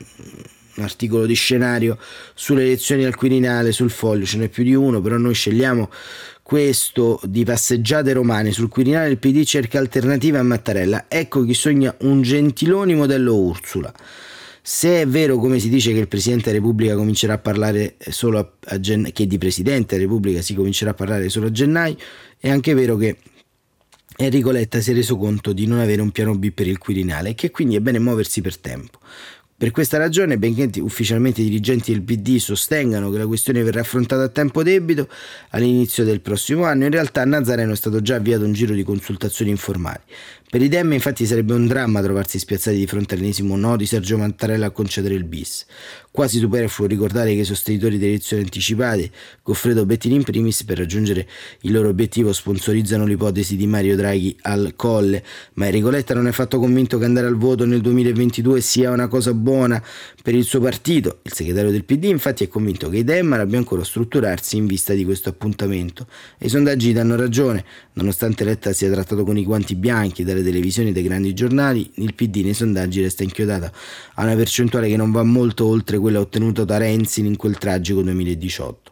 un, 0.75 0.83
articolo 0.83 1.25
di 1.25 1.33
scenario 1.33 1.97
sulle 2.35 2.63
elezioni 2.63 3.03
al 3.05 3.15
Quirinale 3.15 3.71
sul 3.71 3.89
foglio 3.89 4.25
ce 4.25 4.37
n'è 4.37 4.49
più 4.49 4.63
di 4.63 4.75
uno 4.75 5.01
però 5.01 5.17
noi 5.17 5.33
scegliamo 5.33 5.89
questo 6.43 7.21
di 7.23 7.45
passeggiate 7.45 8.11
romane. 8.11 8.51
Sul 8.51 8.67
Quirinale 8.67 9.09
il 9.09 9.17
PD 9.17 9.43
cerca 9.43 9.79
alternative 9.79 10.39
a 10.39 10.43
Mattarella. 10.43 11.05
Ecco 11.07 11.45
chi 11.45 11.53
sogna 11.53 11.95
un 12.01 12.21
Gentiloni 12.21 12.93
modello 12.93 13.35
Ursula 13.35 13.91
se 14.65 15.01
è 15.01 15.05
vero, 15.05 15.37
come 15.39 15.59
si 15.59 15.67
dice, 15.67 15.91
che 15.91 15.99
il 15.99 16.07
Presidente 16.07 16.45
della 16.45 16.61
Repubblica 16.61 16.95
comincerà 16.95 17.33
a 17.33 17.37
parlare 17.37 17.97
solo 18.09 18.39
a, 18.39 18.49
a 18.67 18.79
gennaio, 18.79 19.11
che 19.11 19.27
di 19.27 19.37
Presidente 19.37 19.95
della 19.97 20.07
Repubblica 20.07 20.41
si 20.41 20.53
comincerà 20.53 20.91
a 20.91 20.93
parlare 20.93 21.27
solo 21.27 21.47
a 21.47 21.51
gennaio, 21.51 21.97
è 22.39 22.49
anche 22.49 22.73
vero 22.73 22.95
che 22.95 23.17
Enrico 24.15 24.51
Letta 24.51 24.79
si 24.79 24.91
è 24.91 24.93
reso 24.93 25.17
conto 25.17 25.51
di 25.51 25.65
non 25.65 25.79
avere 25.79 26.01
un 26.01 26.11
piano 26.11 26.37
B 26.37 26.51
per 26.51 26.67
il 26.67 26.77
Quirinale 26.77 27.31
e 27.31 27.35
che 27.35 27.51
quindi 27.51 27.75
è 27.75 27.81
bene 27.81 27.99
muoversi 27.99 28.39
per 28.39 28.57
tempo. 28.57 28.99
Per 29.55 29.71
questa 29.71 29.97
ragione, 29.97 30.37
benché 30.37 30.79
ufficialmente 30.79 31.41
i 31.41 31.45
dirigenti 31.45 31.91
del 31.91 32.01
PD 32.01 32.37
sostengano 32.37 33.09
che 33.11 33.17
la 33.17 33.27
questione 33.27 33.63
verrà 33.63 33.81
affrontata 33.81 34.23
a 34.23 34.29
tempo 34.29 34.63
debito 34.63 35.09
all'inizio 35.49 36.05
del 36.05 36.21
prossimo 36.21 36.63
anno, 36.63 36.85
in 36.85 36.91
realtà 36.91 37.21
a 37.21 37.25
Nazareno 37.25 37.73
è 37.73 37.75
stato 37.75 38.01
già 38.01 38.15
avviato 38.15 38.45
un 38.45 38.53
giro 38.53 38.73
di 38.73 38.83
consultazioni 38.83 39.51
informali. 39.51 40.01
Per 40.53 40.61
i 40.61 40.67
Dem 40.67 40.91
infatti 40.93 41.25
sarebbe 41.25 41.55
un 41.55 41.65
dramma 41.65 41.99
trovarsi 42.03 42.37
spiazzati 42.37 42.77
di 42.77 42.85
fronte 42.85 43.15
all'ennesimo 43.15 43.55
no 43.55 43.75
di 43.75 43.87
Sergio 43.87 44.19
Mattarella 44.19 44.67
a 44.67 44.69
concedere 44.69 45.15
il 45.15 45.23
bis. 45.23 45.65
Quasi 46.11 46.37
superfluo 46.37 46.85
ricordare 46.85 47.33
che 47.33 47.39
i 47.39 47.43
sostenitori 47.43 47.97
delle 47.97 48.11
elezioni 48.11 48.43
anticipate, 48.43 49.09
Goffredo 49.41 49.83
Bettini 49.83 50.13
in 50.13 50.21
primis, 50.21 50.63
per 50.63 50.77
raggiungere 50.77 51.27
il 51.61 51.71
loro 51.71 51.89
obiettivo 51.89 52.31
sponsorizzano 52.31 53.07
l'ipotesi 53.07 53.55
di 53.55 53.65
Mario 53.65 53.95
Draghi 53.95 54.37
al 54.41 54.73
colle, 54.75 55.23
ma 55.53 55.65
Enrico 55.65 55.89
Letta 55.89 56.13
non 56.13 56.27
è 56.27 56.31
fatto 56.31 56.59
convinto 56.59 56.99
che 56.99 57.05
andare 57.05 57.25
al 57.25 57.35
voto 57.35 57.65
nel 57.65 57.81
2022 57.81 58.61
sia 58.61 58.91
una 58.91 59.07
cosa 59.07 59.33
buona 59.33 59.83
per 60.21 60.35
il 60.35 60.43
suo 60.43 60.59
partito. 60.59 61.21
Il 61.23 61.33
segretario 61.33 61.71
del 61.71 61.83
PD 61.83 62.03
infatti 62.03 62.43
è 62.43 62.47
convinto 62.47 62.89
che 62.89 62.97
i 62.97 63.03
Dem 63.03 63.33
abbia 63.33 63.57
ancora 63.57 63.83
strutturarsi 63.83 64.55
in 64.55 64.67
vista 64.67 64.93
di 64.93 65.03
questo 65.03 65.29
appuntamento 65.29 66.05
e 66.37 66.45
i 66.45 66.49
sondaggi 66.49 66.93
danno 66.93 67.15
ragione, 67.15 67.65
nonostante 67.93 68.43
Letta 68.43 68.71
sia 68.71 68.91
trattato 68.91 69.23
con 69.23 69.35
i 69.35 69.43
guanti 69.43 69.73
bianchi 69.73 70.23
dalle 70.23 70.42
televisioni 70.43 70.89
e 70.89 70.91
dai 70.91 71.03
grandi 71.03 71.33
giornali, 71.33 71.89
il 71.95 72.13
PD 72.13 72.37
nei 72.37 72.53
sondaggi 72.53 73.01
resta 73.01 73.23
inchiodato 73.23 73.71
a 74.15 74.23
una 74.23 74.35
percentuale 74.35 74.87
che 74.87 74.97
non 74.97 75.11
va 75.11 75.23
molto 75.23 75.65
oltre 75.65 75.97
quella 75.97 76.19
ottenuta 76.19 76.63
da 76.63 76.77
Renzi 76.77 77.25
in 77.25 77.35
quel 77.35 77.57
tragico 77.57 78.01
2018 78.01 78.91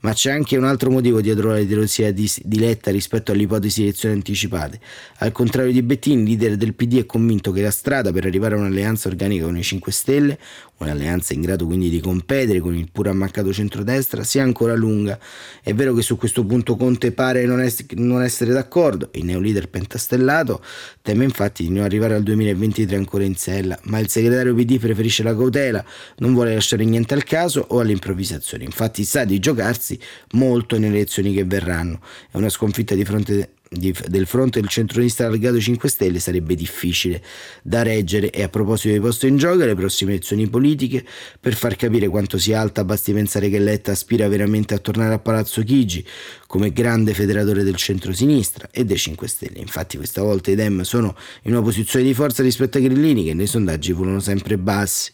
ma 0.00 0.12
c'è 0.12 0.30
anche 0.30 0.56
un 0.56 0.64
altro 0.64 0.90
motivo 0.90 1.20
dietro 1.20 1.50
la 1.50 1.58
ideologia 1.58 2.10
di, 2.10 2.30
di 2.42 2.58
Letta 2.58 2.90
rispetto 2.90 3.32
all'ipotesi 3.32 3.80
di 3.80 3.88
elezioni 3.88 4.14
anticipate. 4.14 4.80
Al 5.18 5.32
contrario 5.32 5.72
di 5.72 5.82
Bettini, 5.82 6.24
leader 6.24 6.56
del 6.56 6.74
PD 6.74 7.00
è 7.00 7.06
convinto 7.06 7.52
che 7.52 7.62
la 7.62 7.70
strada 7.70 8.12
per 8.12 8.24
arrivare 8.24 8.54
a 8.54 8.58
un'alleanza 8.58 9.08
organica 9.08 9.44
con 9.44 9.56
i 9.56 9.62
5 9.62 9.92
Stelle, 9.92 10.38
un'alleanza 10.78 11.34
in 11.34 11.42
grado 11.42 11.66
quindi 11.66 11.90
di 11.90 12.00
competere 12.00 12.60
con 12.60 12.74
il 12.74 12.88
pur 12.90 13.08
ammaccato 13.08 13.52
centrodestra, 13.52 14.24
sia 14.24 14.42
ancora 14.42 14.74
lunga. 14.74 15.18
È 15.62 15.74
vero 15.74 15.92
che 15.92 16.02
su 16.02 16.16
questo 16.16 16.44
punto 16.44 16.76
Conte 16.76 17.12
pare 17.12 17.44
non, 17.44 17.60
es- 17.60 17.84
non 17.94 18.22
essere 18.22 18.52
d'accordo, 18.52 19.10
il 19.12 19.24
neoleader 19.24 19.68
pentastellato 19.68 20.62
teme 21.02 21.24
infatti 21.24 21.64
di 21.64 21.70
non 21.70 21.84
arrivare 21.84 22.14
al 22.14 22.22
2023 22.22 22.96
ancora 22.96 23.24
in 23.24 23.36
sella, 23.36 23.78
ma 23.84 23.98
il 23.98 24.08
segretario 24.08 24.54
PD 24.54 24.78
preferisce 24.78 25.22
la 25.22 25.34
cautela, 25.34 25.84
non 26.18 26.32
vuole 26.32 26.54
lasciare 26.54 26.84
niente 26.84 27.12
al 27.12 27.24
caso 27.24 27.64
o 27.68 27.80
all'improvvisazione. 27.80 28.64
Infatti 28.64 29.04
sa 29.04 29.24
di 29.24 29.38
giocarsi 29.38 29.89
avanzarsi 29.90 29.98
molto 30.32 30.78
nelle 30.78 30.96
elezioni 30.96 31.32
che 31.32 31.44
verranno. 31.44 32.00
È 32.30 32.36
una 32.36 32.48
sconfitta 32.48 32.94
di 32.94 33.04
fronte 33.04 33.54
del 33.72 34.26
fronte 34.26 34.58
del 34.58 34.68
centronista 34.68 35.26
allargato 35.26 35.60
5 35.60 35.88
Stelle 35.88 36.18
sarebbe 36.18 36.56
difficile 36.56 37.22
da 37.62 37.82
reggere. 37.82 38.30
E 38.30 38.42
a 38.42 38.48
proposito 38.48 38.88
dei 38.88 38.98
posti 38.98 39.28
in 39.28 39.36
gioco 39.36 39.64
le 39.64 39.76
prossime 39.76 40.10
elezioni 40.10 40.48
politiche 40.48 41.04
per 41.38 41.54
far 41.54 41.76
capire 41.76 42.08
quanto 42.08 42.36
sia 42.36 42.60
alta 42.60 42.82
basti 42.82 43.12
pensare 43.12 43.48
che 43.48 43.60
Letta 43.60 43.92
aspira 43.92 44.26
veramente 44.26 44.74
a 44.74 44.78
tornare 44.78 45.14
a 45.14 45.20
Palazzo 45.20 45.62
Chigi 45.62 46.04
come 46.48 46.72
grande 46.72 47.14
federatore 47.14 47.62
del 47.62 47.76
centro-sinistra 47.76 48.68
e 48.72 48.84
dei 48.84 48.96
5 48.96 49.28
Stelle. 49.28 49.60
Infatti 49.60 49.96
questa 49.96 50.20
volta 50.20 50.50
i 50.50 50.56
Dem 50.56 50.82
sono 50.82 51.14
in 51.42 51.52
una 51.52 51.62
posizione 51.62 52.04
di 52.04 52.12
forza 52.12 52.42
rispetto 52.42 52.78
ai 52.78 52.84
grillini 52.84 53.22
che 53.22 53.34
nei 53.34 53.46
sondaggi 53.46 53.92
furono 53.92 54.18
sempre 54.18 54.58
bassi 54.58 55.12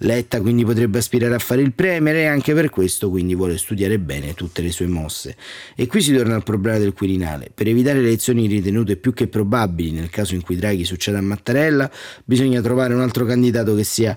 Letta 0.00 0.42
quindi 0.42 0.64
potrebbe 0.64 0.98
aspirare 0.98 1.34
a 1.34 1.38
fare 1.38 1.62
il 1.62 1.72
premier 1.72 2.16
e 2.16 2.26
anche 2.26 2.52
per 2.52 2.68
questo 2.68 3.08
quindi 3.08 3.34
vuole 3.34 3.56
studiare 3.56 3.98
bene 3.98 4.34
tutte 4.34 4.60
le 4.60 4.70
sue 4.70 4.86
mosse. 4.86 5.36
E 5.74 5.86
qui 5.86 6.02
si 6.02 6.14
torna 6.14 6.34
al 6.34 6.42
problema 6.42 6.78
del 6.78 6.92
Quirinale. 6.92 7.50
Per 7.54 7.66
evitare 7.66 8.00
le 8.00 8.08
elezioni 8.08 8.46
ritenute 8.46 8.96
più 8.96 9.14
che 9.14 9.26
probabili 9.26 9.92
nel 9.92 10.10
caso 10.10 10.34
in 10.34 10.42
cui 10.42 10.56
Draghi 10.56 10.84
succeda 10.84 11.18
a 11.18 11.22
Mattarella, 11.22 11.90
bisogna 12.24 12.60
trovare 12.60 12.92
un 12.92 13.00
altro 13.00 13.24
candidato 13.24 13.74
che 13.74 13.84
sia 13.84 14.16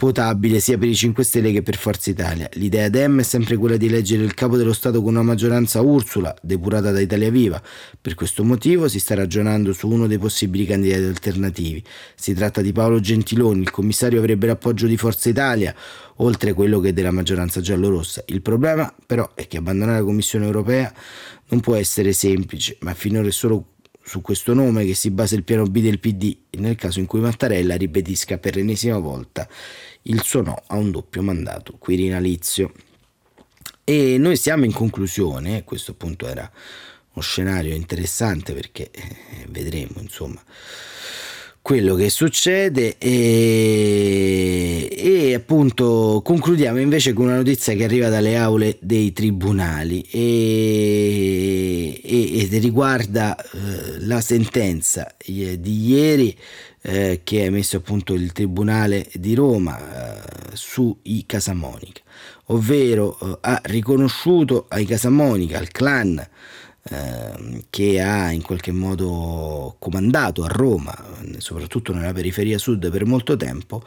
potabile 0.00 0.60
sia 0.60 0.78
per 0.78 0.88
i 0.88 0.94
5 0.94 1.22
Stelle 1.22 1.52
che 1.52 1.62
per 1.62 1.76
Forza 1.76 2.08
Italia. 2.08 2.48
L'idea 2.54 2.88
Dem 2.88 3.20
è 3.20 3.22
sempre 3.22 3.58
quella 3.58 3.76
di 3.76 3.84
eleggere 3.84 4.24
il 4.24 4.32
capo 4.32 4.56
dello 4.56 4.72
Stato 4.72 5.02
con 5.02 5.10
una 5.10 5.22
maggioranza 5.22 5.82
Ursula, 5.82 6.34
depurata 6.40 6.90
da 6.90 7.00
Italia 7.00 7.28
Viva. 7.30 7.62
Per 8.00 8.14
questo 8.14 8.42
motivo 8.42 8.88
si 8.88 8.98
sta 8.98 9.14
ragionando 9.14 9.74
su 9.74 9.90
uno 9.90 10.06
dei 10.06 10.16
possibili 10.16 10.64
candidati 10.64 11.02
alternativi. 11.02 11.84
Si 12.14 12.32
tratta 12.32 12.62
di 12.62 12.72
Paolo 12.72 12.98
Gentiloni, 12.98 13.60
il 13.60 13.70
commissario 13.70 14.20
avrebbe 14.20 14.46
l'appoggio 14.46 14.86
di 14.86 14.96
Forza 14.96 15.28
Italia, 15.28 15.74
oltre 16.16 16.52
a 16.52 16.54
quello 16.54 16.80
che 16.80 16.94
della 16.94 17.10
maggioranza 17.10 17.60
giallorossa. 17.60 18.22
Il 18.28 18.40
problema 18.40 18.90
però 19.04 19.32
è 19.34 19.46
che 19.46 19.58
abbandonare 19.58 19.98
la 19.98 20.04
Commissione 20.04 20.46
europea 20.46 20.90
non 21.50 21.60
può 21.60 21.74
essere 21.74 22.14
semplice, 22.14 22.78
ma 22.80 22.94
finora 22.94 23.28
è 23.28 23.32
solo 23.32 23.66
su 24.02 24.22
questo 24.22 24.54
nome 24.54 24.86
che 24.86 24.94
si 24.94 25.10
basa 25.10 25.34
il 25.34 25.44
piano 25.44 25.64
B 25.64 25.80
del 25.80 26.00
PD 26.00 26.34
nel 26.58 26.74
caso 26.74 26.98
in 27.00 27.06
cui 27.06 27.20
Mattarella 27.20 27.76
ripetisca 27.76 28.38
per 28.38 28.56
l'ennesima 28.56 28.98
volta 28.98 29.46
il 30.02 30.22
suo 30.22 30.42
no 30.42 30.62
a 30.66 30.76
un 30.76 30.90
doppio 30.90 31.22
mandato 31.22 31.76
quirinalizio. 31.78 32.72
E 33.84 34.18
noi 34.18 34.36
siamo 34.36 34.64
in 34.64 34.72
conclusione, 34.72 35.64
questo 35.64 35.92
appunto 35.92 36.26
era 36.26 36.50
uno 37.12 37.24
scenario 37.24 37.74
interessante 37.74 38.52
perché 38.52 38.90
eh, 38.90 39.16
vedremo 39.48 40.00
insomma 40.00 40.42
quello 41.62 41.94
che 41.94 42.08
succede 42.10 42.96
e, 42.98 44.88
e, 44.90 45.34
appunto 45.34 46.22
concludiamo 46.24 46.80
invece 46.80 47.12
con 47.12 47.26
una 47.26 47.36
notizia 47.36 47.74
che 47.74 47.84
arriva 47.84 48.08
dalle 48.08 48.36
aule 48.36 48.78
dei 48.80 49.12
tribunali 49.12 50.00
e, 50.10 52.00
e, 52.02 52.48
e 52.50 52.58
riguarda 52.58 53.36
eh, 53.36 54.00
la 54.00 54.20
sentenza 54.20 55.14
di 55.24 55.88
ieri 55.88 56.36
eh, 56.82 57.20
che 57.22 57.42
ha 57.42 57.44
emesso 57.44 57.76
appunto 57.76 58.14
il 58.14 58.32
Tribunale 58.32 59.08
di 59.14 59.34
Roma 59.34 59.78
eh, 59.78 60.22
sui 60.54 61.24
Casamonica, 61.26 62.00
ovvero 62.46 63.18
eh, 63.20 63.38
ha 63.42 63.60
riconosciuto 63.64 64.66
ai 64.68 64.86
Casamonica, 64.86 65.58
al 65.58 65.68
clan 65.68 66.26
eh, 66.82 67.64
che 67.68 68.00
ha 68.00 68.30
in 68.30 68.40
qualche 68.42 68.72
modo 68.72 69.76
comandato 69.78 70.44
a 70.44 70.48
Roma, 70.48 70.96
soprattutto 71.38 71.92
nella 71.92 72.12
periferia 72.12 72.56
sud 72.58 72.90
per 72.90 73.04
molto 73.04 73.36
tempo, 73.36 73.84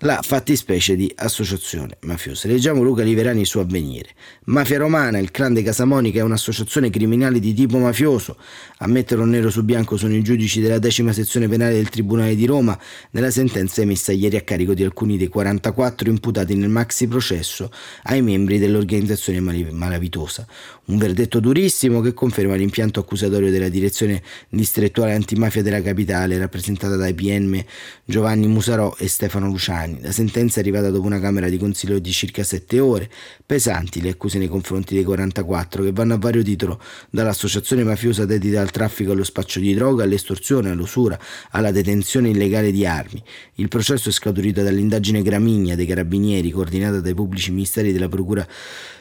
la 0.00 0.20
fattispecie 0.22 0.94
di 0.94 1.10
associazione 1.16 1.96
mafiosa. 2.02 2.46
Leggiamo 2.48 2.82
Luca 2.82 3.02
Liverani 3.02 3.44
su 3.44 3.58
Avvenire. 3.58 4.10
Mafia 4.44 4.78
Romana, 4.78 5.18
il 5.18 5.30
clan 5.30 5.54
dei 5.54 5.62
Casamonica 5.62 6.20
è 6.20 6.22
un'associazione 6.22 6.90
criminale 6.90 7.40
di 7.40 7.52
tipo 7.54 7.78
mafioso. 7.78 8.36
A 8.78 8.86
metterlo 8.86 9.24
nero 9.24 9.50
su 9.50 9.64
bianco 9.64 9.96
sono 9.96 10.14
i 10.14 10.22
giudici 10.22 10.60
della 10.60 10.78
decima 10.78 11.12
sezione 11.12 11.48
penale 11.48 11.72
del 11.72 11.88
Tribunale 11.88 12.36
di 12.36 12.46
Roma 12.46 12.78
nella 13.10 13.30
sentenza 13.30 13.80
emessa 13.80 14.12
ieri 14.12 14.36
a 14.36 14.42
carico 14.42 14.74
di 14.74 14.84
alcuni 14.84 15.16
dei 15.16 15.28
44 15.28 16.10
imputati 16.10 16.54
nel 16.54 16.68
maxi 16.68 17.08
processo 17.08 17.70
ai 18.04 18.22
membri 18.22 18.58
dell'organizzazione 18.58 19.40
malavitosa. 19.40 20.46
Un 20.88 20.98
verdetto 20.98 21.40
durissimo 21.40 22.00
che 22.00 22.14
conferma 22.14 22.54
l'impianto 22.54 23.00
accusatorio 23.00 23.50
della 23.50 23.68
direzione 23.68 24.22
distrettuale 24.48 25.14
antimafia 25.14 25.60
della 25.60 25.82
capitale, 25.82 26.38
rappresentata 26.38 26.94
dai 26.94 27.12
PM 27.12 27.60
Giovanni 28.04 28.46
Musarò 28.46 28.94
e 28.96 29.08
Stefano 29.08 29.48
Luciani. 29.48 29.98
La 30.00 30.12
sentenza 30.12 30.58
è 30.58 30.60
arrivata 30.60 30.90
dopo 30.90 31.04
una 31.04 31.18
Camera 31.18 31.48
di 31.48 31.58
Consiglio 31.58 31.98
di 31.98 32.12
circa 32.12 32.44
sette 32.44 32.78
ore. 32.78 33.10
Pesanti 33.44 34.00
le 34.00 34.10
accuse 34.10 34.38
nei 34.38 34.46
confronti 34.46 34.94
dei 34.94 35.02
44 35.02 35.82
che 35.82 35.90
vanno 35.90 36.14
a 36.14 36.18
vario 36.18 36.44
titolo 36.44 36.80
dall'associazione 37.10 37.82
mafiosa 37.82 38.24
dedita 38.24 38.60
al 38.60 38.70
traffico 38.70 39.10
e 39.10 39.14
allo 39.14 39.24
spaccio 39.24 39.58
di 39.58 39.74
droga, 39.74 40.04
all'estorsione, 40.04 40.70
all'usura, 40.70 41.18
alla 41.50 41.72
detenzione 41.72 42.28
illegale 42.28 42.70
di 42.70 42.86
armi. 42.86 43.20
Il 43.54 43.66
processo 43.66 44.08
è 44.08 44.12
scaturito 44.12 44.62
dall'indagine 44.62 45.22
Gramigna 45.22 45.74
dei 45.74 45.86
Carabinieri 45.86 46.52
coordinata 46.52 47.00
dai 47.00 47.14
pubblici 47.14 47.50
ministeri 47.50 47.90
della 47.90 48.08
Procura 48.08 48.46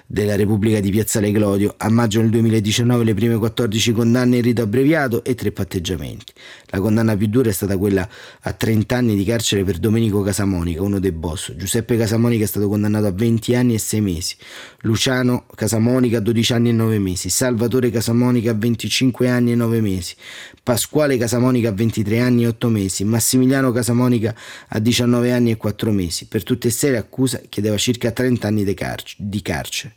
della 0.07 0.35
Repubblica 0.35 0.79
di 0.79 0.91
Piazzale 0.91 1.31
Clodio. 1.31 1.73
A 1.77 1.89
maggio 1.89 2.21
del 2.21 2.29
2019 2.29 3.03
le 3.03 3.13
prime 3.13 3.37
14 3.37 3.91
condanne 3.91 4.37
in 4.37 4.41
rito 4.43 4.61
abbreviato 4.61 5.23
e 5.23 5.35
tre 5.35 5.51
patteggiamenti. 5.51 6.33
La 6.67 6.79
condanna 6.79 7.15
più 7.15 7.27
dura 7.27 7.49
è 7.49 7.53
stata 7.53 7.77
quella 7.77 8.07
a 8.41 8.53
30 8.53 8.95
anni 8.95 9.15
di 9.15 9.23
carcere 9.23 9.63
per 9.63 9.77
Domenico 9.77 10.21
Casamonica, 10.21 10.81
uno 10.81 10.99
dei 10.99 11.11
boss. 11.11 11.53
Giuseppe 11.55 11.97
Casamonica 11.97 12.43
è 12.43 12.47
stato 12.47 12.67
condannato 12.67 13.07
a 13.07 13.11
20 13.11 13.55
anni 13.55 13.73
e 13.73 13.79
6 13.79 14.01
mesi. 14.01 14.35
Luciano 14.81 15.45
Casamonica 15.55 16.17
a 16.17 16.21
12 16.21 16.53
anni 16.53 16.69
e 16.69 16.73
9 16.73 16.99
mesi. 16.99 17.29
Salvatore 17.29 17.89
Casamonica 17.89 18.51
a 18.51 18.53
25 18.53 19.29
anni 19.29 19.53
e 19.53 19.55
9 19.55 19.81
mesi. 19.81 20.15
Pasquale 20.61 21.17
Casamonica 21.17 21.69
a 21.69 21.73
23 21.73 22.19
anni 22.19 22.43
e 22.43 22.47
8 22.47 22.69
mesi. 22.69 23.03
Massimiliano 23.03 23.71
Casamonica 23.71 24.35
a 24.69 24.79
19 24.79 25.31
anni 25.31 25.51
e 25.51 25.57
4 25.57 25.91
mesi. 25.91 26.27
Per 26.27 26.43
tutte 26.43 26.67
e 26.67 26.71
sei 26.71 26.91
l'accusa 26.91 27.41
chiedeva 27.49 27.77
circa 27.77 28.11
30 28.11 28.47
anni 28.47 28.63
di 28.63 29.41
carcere. 29.41 29.94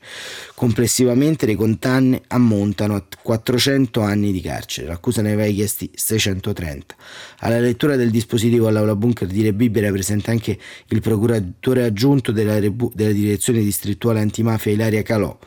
Complessivamente 0.54 1.46
le 1.46 1.54
condanne 1.54 2.22
ammontano 2.28 2.94
a 2.94 3.04
400 3.22 4.00
anni 4.00 4.32
di 4.32 4.40
carcere. 4.40 4.88
L'accusa 4.88 5.22
ne 5.22 5.32
aveva 5.32 5.52
chiesti 5.52 5.90
630. 5.94 6.96
Alla 7.40 7.60
lettura 7.60 7.96
del 7.96 8.10
dispositivo 8.10 8.66
all'aula 8.66 8.96
bunker 8.96 9.28
di 9.28 9.42
Rebibbia 9.42 9.82
era 9.82 9.92
presente 9.92 10.30
anche 10.30 10.58
il 10.88 11.00
procuratore 11.00 11.84
aggiunto 11.84 12.32
della, 12.32 12.58
della 12.58 13.12
direzione 13.12 13.60
distrettuale 13.60 14.20
antimafia 14.20 14.72
Ilaria 14.72 15.02
Calò. 15.02 15.38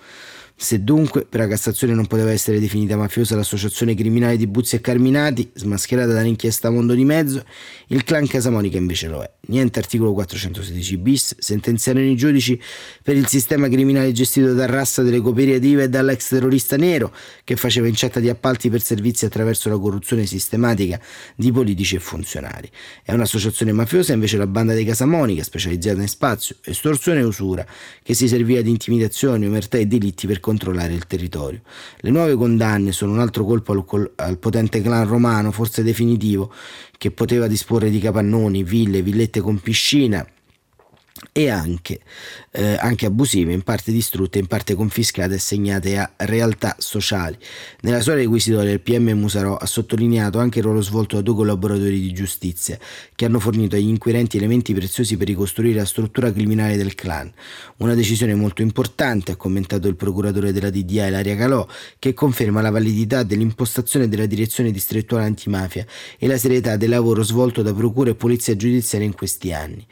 Se 0.61 0.83
dunque 0.83 1.25
per 1.25 1.39
la 1.39 1.47
Cassazione 1.47 1.95
non 1.95 2.05
poteva 2.05 2.31
essere 2.31 2.59
definita 2.59 2.95
mafiosa 2.95 3.35
l'associazione 3.35 3.95
criminale 3.95 4.37
di 4.37 4.45
Buzzi 4.45 4.75
e 4.75 4.79
Carminati, 4.79 5.49
smascherata 5.55 6.13
dall'inchiesta 6.13 6.69
Mondo 6.69 6.93
di 6.93 7.03
Mezzo, 7.03 7.43
il 7.87 8.03
clan 8.03 8.27
Casamonica 8.27 8.77
invece 8.77 9.07
lo 9.07 9.23
è. 9.23 9.31
Niente 9.47 9.79
articolo 9.79 10.13
416 10.13 10.97
bis, 10.97 11.35
sentenziarono 11.39 12.05
i 12.05 12.15
giudici 12.15 12.61
per 13.01 13.15
il 13.15 13.27
sistema 13.27 13.67
criminale 13.69 14.11
gestito 14.11 14.53
dal 14.53 14.67
Rassa 14.67 15.01
delle 15.01 15.19
cooperative 15.19 15.83
e 15.83 15.89
dall'ex 15.89 16.27
terrorista 16.27 16.77
nero 16.77 17.11
che 17.43 17.55
faceva 17.55 17.87
incetta 17.87 18.19
di 18.19 18.29
appalti 18.29 18.69
per 18.69 18.83
servizi 18.83 19.25
attraverso 19.25 19.67
la 19.69 19.79
corruzione 19.79 20.27
sistematica 20.27 21.01
di 21.35 21.51
politici 21.51 21.95
e 21.95 21.99
funzionari. 21.99 22.69
È 23.03 23.13
un'associazione 23.13 23.71
mafiosa 23.71 24.13
invece 24.13 24.37
la 24.37 24.45
banda 24.45 24.75
dei 24.75 24.85
Casamonica, 24.85 25.41
specializzata 25.41 25.99
in 25.99 26.07
spazio, 26.07 26.57
estorsione 26.63 27.21
e 27.21 27.23
usura, 27.23 27.65
che 28.03 28.13
si 28.13 28.27
serviva 28.27 28.61
di 28.61 28.69
intimidazioni, 28.69 29.47
omertà 29.47 29.79
e 29.79 29.87
delitti 29.87 30.27
per 30.27 30.39
controllare 30.39 30.93
il 30.93 31.07
territorio. 31.07 31.61
Le 31.97 32.11
nuove 32.11 32.35
condanne 32.35 32.91
sono 32.91 33.13
un 33.13 33.19
altro 33.19 33.43
colpo 33.43 33.71
al, 33.71 34.11
al 34.17 34.37
potente 34.37 34.83
clan 34.83 35.07
romano, 35.07 35.51
forse 35.51 35.81
definitivo, 35.81 36.53
che 37.01 37.09
poteva 37.09 37.47
disporre 37.47 37.89
di 37.89 37.97
capannoni, 37.97 38.61
ville, 38.61 39.01
villette 39.01 39.39
con 39.39 39.59
piscina 39.59 40.23
e 41.31 41.49
anche, 41.49 42.01
eh, 42.51 42.75
anche, 42.79 43.05
abusive, 43.05 43.53
in 43.53 43.61
parte 43.61 43.91
distrutte, 43.91 44.39
in 44.39 44.47
parte 44.47 44.75
confiscate 44.75 45.35
e 45.35 45.39
segnate 45.39 45.97
a 45.97 46.11
realtà 46.17 46.75
sociali. 46.79 47.37
Nella 47.81 48.01
storia 48.01 48.21
requisitoria 48.21 48.71
il 48.71 48.81
PM 48.81 49.11
Musarò 49.11 49.55
ha 49.55 49.65
sottolineato 49.65 50.39
anche 50.39 50.59
il 50.59 50.65
ruolo 50.65 50.81
svolto 50.81 51.15
da 51.15 51.21
due 51.21 51.35
collaboratori 51.35 51.99
di 51.99 52.11
giustizia 52.11 52.77
che 53.15 53.25
hanno 53.25 53.39
fornito 53.39 53.75
agli 53.75 53.87
inquirenti 53.87 54.37
elementi 54.37 54.73
preziosi 54.73 55.15
per 55.15 55.27
ricostruire 55.27 55.79
la 55.79 55.85
struttura 55.85 56.31
criminale 56.33 56.75
del 56.75 56.95
clan. 56.95 57.31
Una 57.77 57.93
decisione 57.93 58.35
molto 58.35 58.61
importante, 58.61 59.31
ha 59.31 59.35
commentato 59.35 59.87
il 59.87 59.95
procuratore 59.95 60.51
della 60.51 60.69
DDA 60.69 61.07
Ilaria 61.07 61.35
Calò, 61.35 61.65
che 61.97 62.13
conferma 62.13 62.61
la 62.61 62.71
validità 62.71 63.23
dell'impostazione 63.23 64.09
della 64.09 64.25
direzione 64.25 64.71
distrettuale 64.71 65.25
antimafia 65.25 65.85
e 66.17 66.27
la 66.27 66.37
serietà 66.37 66.75
del 66.75 66.89
lavoro 66.89 67.23
svolto 67.23 67.61
da 67.61 67.73
procura 67.73 68.09
e 68.09 68.15
polizia 68.15 68.55
giudiziaria 68.55 69.07
in 69.07 69.15
questi 69.15 69.53
anni. 69.53 69.85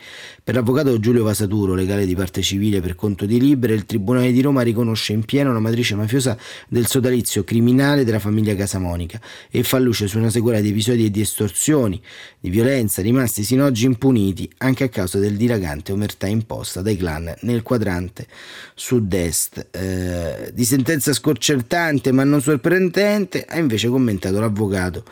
Per 0.44 0.56
l'avvocato 0.56 1.00
Giulio 1.00 1.19
Vasaturo, 1.24 1.74
legale 1.74 2.06
di 2.06 2.16
parte 2.16 2.42
civile 2.42 2.82
per 2.82 2.96
conto 2.96 3.26
di 3.26 3.40
Libera, 3.40 3.74
il 3.74 3.86
Tribunale 3.86 4.32
di 4.32 4.42
Roma 4.42 4.62
riconosce 4.62 5.14
in 5.14 5.24
pieno 5.26 5.54
la 5.54 5.60
matrice 5.60 5.96
mafiosa 5.96 6.38
del 6.68 6.88
sodalizio 6.88 7.44
criminale 7.44 8.04
della 8.04 8.20
famiglia 8.20 8.56
Casamonica 8.56 9.20
e 9.50 9.64
fa 9.64 9.80
luce 9.80 10.08
su 10.08 10.18
una 10.18 10.30
sequela 10.30 10.60
di 10.60 10.70
episodi 10.70 11.10
di 11.10 11.22
estorsioni, 11.22 12.02
di 12.40 12.50
violenza 12.50 13.02
rimasti 13.02 13.44
sino 13.44 13.64
ad 13.64 13.72
oggi 13.72 13.86
impuniti 13.86 14.50
anche 14.58 14.84
a 14.84 14.90
causa 14.90 15.20
del 15.20 15.36
dilagante 15.36 15.92
omertà 15.92 16.28
imposta 16.28 16.82
dai 16.82 16.98
clan 16.98 17.34
nel 17.42 17.62
quadrante 17.64 18.28
sud-est. 18.76 19.68
Eh, 19.72 20.52
di 20.54 20.66
sentenza 20.66 21.14
sconcertante 21.14 22.12
ma 22.12 22.24
non 22.24 22.42
sorprendente 22.42 23.46
ha 23.48 23.58
invece 23.58 23.88
commentato 23.88 24.40
l'avvocato 24.40 25.04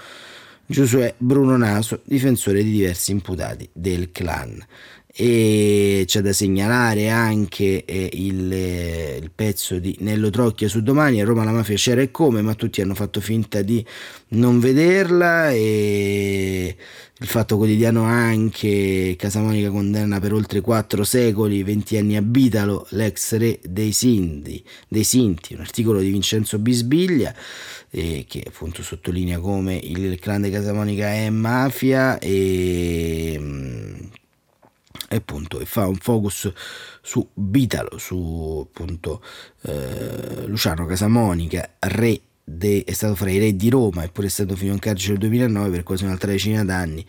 Giosuè 0.70 1.14
Bruno 1.18 1.56
Naso, 1.56 2.02
difensore 2.04 2.62
di 2.62 2.72
diversi 2.72 3.12
imputati 3.12 3.70
del 3.72 4.12
clan 4.12 4.62
e 5.20 6.04
c'è 6.06 6.22
da 6.22 6.32
segnalare 6.32 7.10
anche 7.10 7.84
eh, 7.86 8.10
il, 8.14 8.54
eh, 8.54 9.18
il, 9.20 9.32
pezzo 9.34 9.80
di 9.80 9.98
Nello 10.02 10.30
Trocchia 10.30 10.68
su 10.68 10.84
domani 10.84 11.20
a 11.20 11.26
Roma 11.26 11.44
la 11.44 11.52
mafia 11.52 11.76
c'era 11.76 12.02
e 12.02 12.12
come 12.12 12.44
ma 12.44 12.54
tutti 12.54 12.82
hanno 12.82 12.94
fatto 12.94 13.20
finta 13.20 13.64
di 13.64 13.84
non 14.30 14.60
vederla 14.60 15.50
e 15.50 16.76
il 17.20 17.28
fatto 17.28 17.58
quotidiano 17.58 18.04
anche 18.04 19.16
Casamonica 19.18 19.72
condanna 19.72 20.20
per 20.20 20.34
oltre 20.34 20.62
quattro 20.62 21.04
secoli 21.04 21.64
20 21.64 21.98
anni 21.98 22.16
a 22.16 22.22
Bitalo 22.22 22.86
l'ex 22.92 23.38
re 23.38 23.60
dei 23.64 23.94
Sinti, 23.94 24.64
dei 24.88 25.04
Sinti 25.04 25.56
un 25.56 25.62
articolo 25.62 26.00
di 26.00 26.12
Vincenzo 26.12 26.60
Bisbiglia 26.60 27.34
eh, 27.90 28.26
che 28.28 28.44
appunto 28.46 28.84
sottolinea 28.84 29.40
come 29.40 29.76
il 29.82 30.20
clan 30.20 30.44
di 30.44 30.52
Casamonica 30.52 31.08
è 31.08 31.32
mafia 31.32 32.20
e 32.20 33.36
mm, 33.40 33.57
appunto 35.18 35.60
e 35.60 35.66
fa 35.66 35.88
un 35.88 35.96
focus 35.96 36.52
su 37.02 37.28
Bitalo, 37.34 37.98
su 37.98 38.66
appunto 38.68 39.22
eh, 39.64 40.46
Luciano 40.46 40.86
Casamonica, 40.86 41.76
re 41.80 42.22
de, 42.50 42.84
è 42.86 42.94
stato 42.94 43.16
fra 43.16 43.30
i 43.30 43.40
re 43.40 43.56
di 43.56 43.70
Roma 43.70 44.06
eppure 44.06 44.28
è 44.28 44.30
stato 44.30 44.56
fino 44.56 44.72
in 44.72 44.80
carcere 44.80 45.12
nel 45.12 45.20
2009 45.20 45.70
per 45.70 45.84
quasi 45.84 46.06
un'altra 46.06 46.32
decina 46.32 46.64
d'anni 46.64 47.06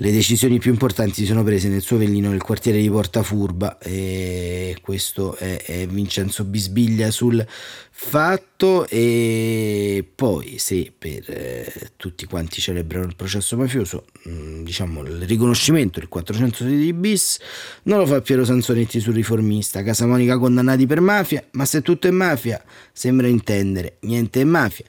le 0.00 0.12
decisioni 0.12 0.58
più 0.58 0.70
importanti 0.70 1.26
sono 1.26 1.42
prese 1.42 1.68
nel 1.68 1.82
suo 1.82 1.96
vellino 1.96 2.30
nel 2.30 2.42
quartiere 2.42 2.80
di 2.80 2.88
Porta 2.88 3.24
Furba 3.24 3.78
e 3.78 4.76
questo 4.80 5.34
è, 5.34 5.60
è 5.64 5.86
Vincenzo 5.88 6.44
Bisbiglia 6.44 7.10
sul 7.10 7.44
fatto. 7.90 8.86
E 8.86 10.06
poi 10.14 10.58
se 10.58 10.92
per 10.96 11.24
eh, 11.26 11.90
tutti 11.96 12.26
quanti 12.26 12.60
celebrano 12.60 13.06
il 13.06 13.16
processo 13.16 13.56
mafioso 13.56 14.04
mm, 14.28 14.62
diciamo 14.62 15.02
il 15.02 15.22
riconoscimento 15.22 15.98
del 15.98 16.08
416 16.08 16.92
bis 16.92 17.38
non 17.84 17.98
lo 17.98 18.06
fa 18.06 18.20
Piero 18.20 18.44
Sansonetti 18.44 19.00
sul 19.00 19.14
riformista. 19.14 19.82
Casa 19.82 20.06
Monica 20.06 20.38
condannati 20.38 20.86
per 20.86 21.00
mafia 21.00 21.44
ma 21.52 21.64
se 21.64 21.82
tutto 21.82 22.06
è 22.06 22.12
mafia 22.12 22.62
sembra 22.92 23.26
intendere 23.26 23.96
niente 24.02 24.42
è 24.42 24.44
mafia 24.44 24.86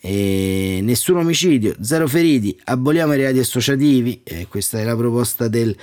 e 0.00 0.80
nessun 0.82 1.18
omicidio, 1.18 1.74
zero 1.82 2.08
feriti, 2.08 2.58
aboliamo 2.64 3.12
i 3.12 3.18
reati 3.18 3.38
associativi, 3.38 4.22
eh, 4.24 4.46
questa 4.48 4.80
è 4.80 4.84
la 4.84 4.96
proposta 4.96 5.46
del 5.46 5.76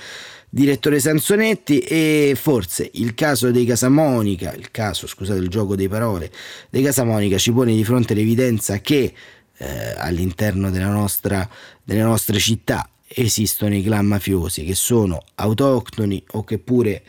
direttore 0.50 0.98
Sansonetti. 0.98 1.78
E 1.78 2.36
forse 2.36 2.90
il 2.94 3.14
caso 3.14 3.52
dei 3.52 3.64
Casamonica, 3.64 4.52
il 4.54 4.72
caso, 4.72 5.06
scusate 5.06 5.38
il 5.38 5.48
gioco 5.48 5.76
delle 5.76 5.88
parole, 5.88 6.32
dei 6.68 6.82
Casamonica 6.82 7.38
ci 7.38 7.52
pone 7.52 7.74
di 7.74 7.84
fronte 7.84 8.14
l'evidenza 8.14 8.80
che 8.80 9.12
eh, 9.56 9.94
all'interno 9.96 10.68
nostra, 10.70 11.48
delle 11.84 12.02
nostre 12.02 12.38
città 12.38 12.88
esistono 13.06 13.74
i 13.74 13.82
clan 13.82 14.06
mafiosi 14.06 14.64
che 14.64 14.74
sono 14.74 15.22
autoctoni 15.36 16.22
o 16.32 16.44
che 16.44 16.58
pure 16.58 17.02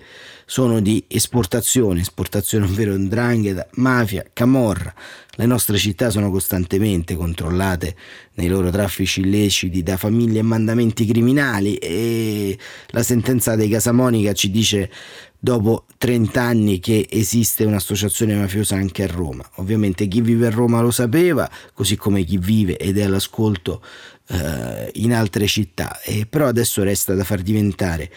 sono 0.50 0.80
di 0.80 1.04
esportazione, 1.08 2.02
esportazione 2.02 2.66
ovvero 2.66 2.98
ndrangheta, 2.98 3.68
mafia, 3.74 4.26
camorra. 4.34 4.92
Le 5.36 5.46
nostre 5.46 5.78
città 5.78 6.10
sono 6.10 6.32
costantemente 6.32 7.16
controllate 7.16 7.96
nei 8.34 8.48
loro 8.48 8.72
traffici 8.72 9.20
illeciti 9.20 9.84
da 9.84 9.96
famiglie 9.96 10.40
e 10.40 10.42
mandamenti 10.42 11.06
criminali 11.06 11.76
e 11.76 12.58
la 12.88 13.04
sentenza 13.04 13.56
dei 13.56 13.70
Casamonica 13.70 14.34
ci 14.34 14.50
dice 14.50 14.90
dopo 15.38 15.86
30 16.00 16.42
anni 16.42 16.80
che 16.80 17.06
esiste 17.08 17.64
un'associazione 17.64 18.34
mafiosa 18.34 18.74
anche 18.74 19.04
a 19.04 19.08
Roma. 19.08 19.48
Ovviamente 19.58 20.08
chi 20.08 20.22
vive 20.22 20.48
a 20.48 20.50
Roma 20.50 20.82
lo 20.82 20.90
sapeva, 20.90 21.48
così 21.76 21.96
come 21.96 22.24
chi 22.24 22.40
vive 22.40 22.76
ed 22.76 22.98
è 22.98 23.04
all'ascolto 23.04 23.84
eh, 24.30 24.90
in 24.96 25.14
altre 25.14 25.46
città, 25.46 26.02
e 26.02 26.26
però 26.26 26.48
adesso 26.48 26.82
resta 26.82 27.14
da 27.14 27.24
far 27.24 27.42
diventare 27.42 28.10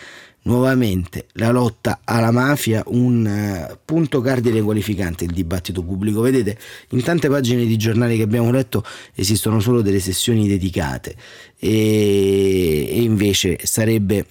nuovamente 0.42 1.26
la 1.34 1.50
lotta 1.50 2.00
alla 2.04 2.30
mafia 2.30 2.82
un 2.86 3.24
uh, 3.70 3.78
punto 3.84 4.20
cardine 4.20 4.60
qualificante 4.60 5.24
il 5.24 5.32
dibattito 5.32 5.82
pubblico. 5.82 6.20
Vedete, 6.20 6.58
in 6.90 7.02
tante 7.02 7.28
pagine 7.28 7.64
di 7.64 7.76
giornali 7.76 8.16
che 8.16 8.22
abbiamo 8.22 8.50
letto 8.50 8.84
esistono 9.14 9.60
solo 9.60 9.82
delle 9.82 10.00
sessioni 10.00 10.48
dedicate 10.48 11.14
e, 11.58 12.88
e 12.90 13.02
invece 13.02 13.58
sarebbe 13.62 14.26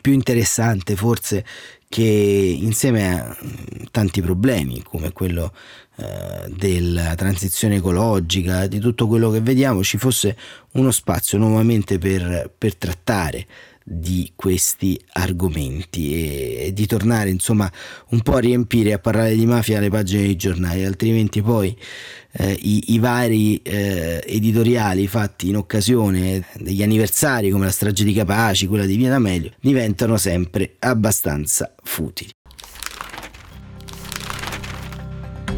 più 0.00 0.12
interessante 0.12 0.94
forse 0.94 1.44
che 1.88 2.02
insieme 2.02 3.20
a 3.20 3.36
tanti 3.90 4.22
problemi 4.22 4.82
come 4.82 5.12
quello 5.12 5.52
eh, 5.96 6.48
della 6.48 7.14
transizione 7.16 7.76
ecologica, 7.76 8.66
di 8.66 8.78
tutto 8.78 9.06
quello 9.06 9.30
che 9.30 9.42
vediamo, 9.42 9.82
ci 9.82 9.98
fosse 9.98 10.34
uno 10.72 10.90
spazio 10.90 11.36
nuovamente 11.36 11.98
per, 11.98 12.50
per 12.56 12.76
trattare 12.76 13.46
di 13.84 14.32
questi 14.34 15.00
argomenti 15.12 16.66
e, 16.66 16.72
di 16.72 16.86
tornare 16.86 17.30
insomma 17.30 17.70
un 18.10 18.20
po' 18.22 18.36
a 18.36 18.40
riempire 18.40 18.92
a 18.92 18.98
parlare 18.98 19.34
di 19.34 19.46
mafia 19.46 19.80
le 19.80 19.90
pagine 19.90 20.22
dei 20.22 20.36
giornali 20.36 20.84
altrimenti 20.84 21.42
poi 21.42 21.76
eh, 22.32 22.52
i, 22.52 22.94
i, 22.94 22.98
vari 22.98 23.56
eh, 23.62 24.22
editoriali 24.26 25.06
fatti 25.06 25.48
in 25.48 25.56
occasione 25.56 26.44
degli 26.58 26.82
anniversari 26.82 27.50
come 27.50 27.66
la 27.66 27.70
strage 27.70 28.04
di 28.04 28.12
Capaci 28.12 28.66
quella 28.66 28.86
di 28.86 28.96
Via 28.96 29.10
D'Amelio 29.10 29.50
diventano 29.60 30.16
sempre 30.16 30.76
abbastanza 30.78 31.74
futili 31.82 32.30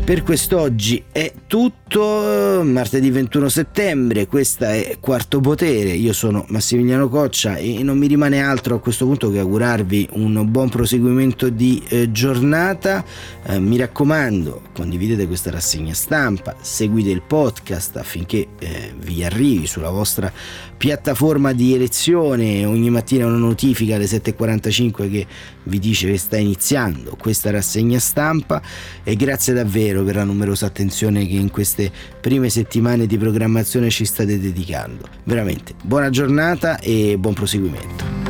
Per 0.05 0.23
quest'oggi 0.23 1.03
è 1.11 1.33
tutto, 1.47 2.61
martedì 2.63 3.11
21 3.11 3.49
settembre, 3.49 4.27
questa 4.27 4.75
è 4.75 4.99
Quarto 5.01 5.41
Potere, 5.41 5.93
io 5.93 6.13
sono 6.13 6.45
Massimiliano 6.49 7.09
Coccia 7.09 7.57
e 7.57 7.83
non 7.83 7.97
mi 7.97 8.07
rimane 8.07 8.43
altro 8.43 8.75
a 8.75 8.81
questo 8.81 9.07
punto 9.07 9.31
che 9.31 9.39
augurarvi 9.39 10.11
un 10.13 10.45
buon 10.51 10.69
proseguimento 10.69 11.49
di 11.49 11.83
eh, 11.89 12.13
giornata, 12.13 13.03
eh, 13.45 13.59
mi 13.59 13.79
raccomando 13.79 14.61
condividete 14.75 15.27
questa 15.27 15.51
rassegna 15.51 15.95
stampa, 15.95 16.55
seguite 16.61 17.09
il 17.09 17.23
podcast 17.23 17.97
affinché 17.97 18.49
eh, 18.59 18.93
vi 18.99 19.25
arrivi 19.25 19.67
sulla 19.67 19.91
vostra 19.91 20.31
piattaforma 20.77 21.53
di 21.53 21.75
elezione, 21.75 22.65
ogni 22.65 22.91
mattina 22.91 23.27
una 23.27 23.37
notifica 23.37 23.95
alle 23.95 24.07
7.45 24.07 25.11
che 25.11 25.27
vi 25.65 25.79
dice 25.79 26.11
che 26.11 26.19
sta 26.19 26.37
iniziando 26.37 27.17
questa 27.17 27.51
rassegna 27.51 27.99
stampa 27.99 28.61
e 29.03 29.17
grazie 29.17 29.55
davvero 29.55 30.03
per 30.03 30.17
la 30.17 30.25
numerosa 30.25 30.67
attenzione 30.67 31.27
che 31.27 31.35
in 31.35 31.51
queste 31.51 31.91
prime 32.21 32.51
settimane 32.51 33.07
di 33.07 33.17
programmazione 33.17 33.91
ci 33.91 34.05
state 34.05 34.39
dedicando. 34.39 35.09
Veramente 35.25 35.75
buona 35.83 36.11
giornata 36.11 36.79
e 36.79 37.17
buon 37.19 37.35
proseguimento. 37.35 38.23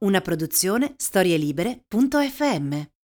Una 0.00 0.20
produzione 0.20 0.94
storielibere.fm 0.96 2.97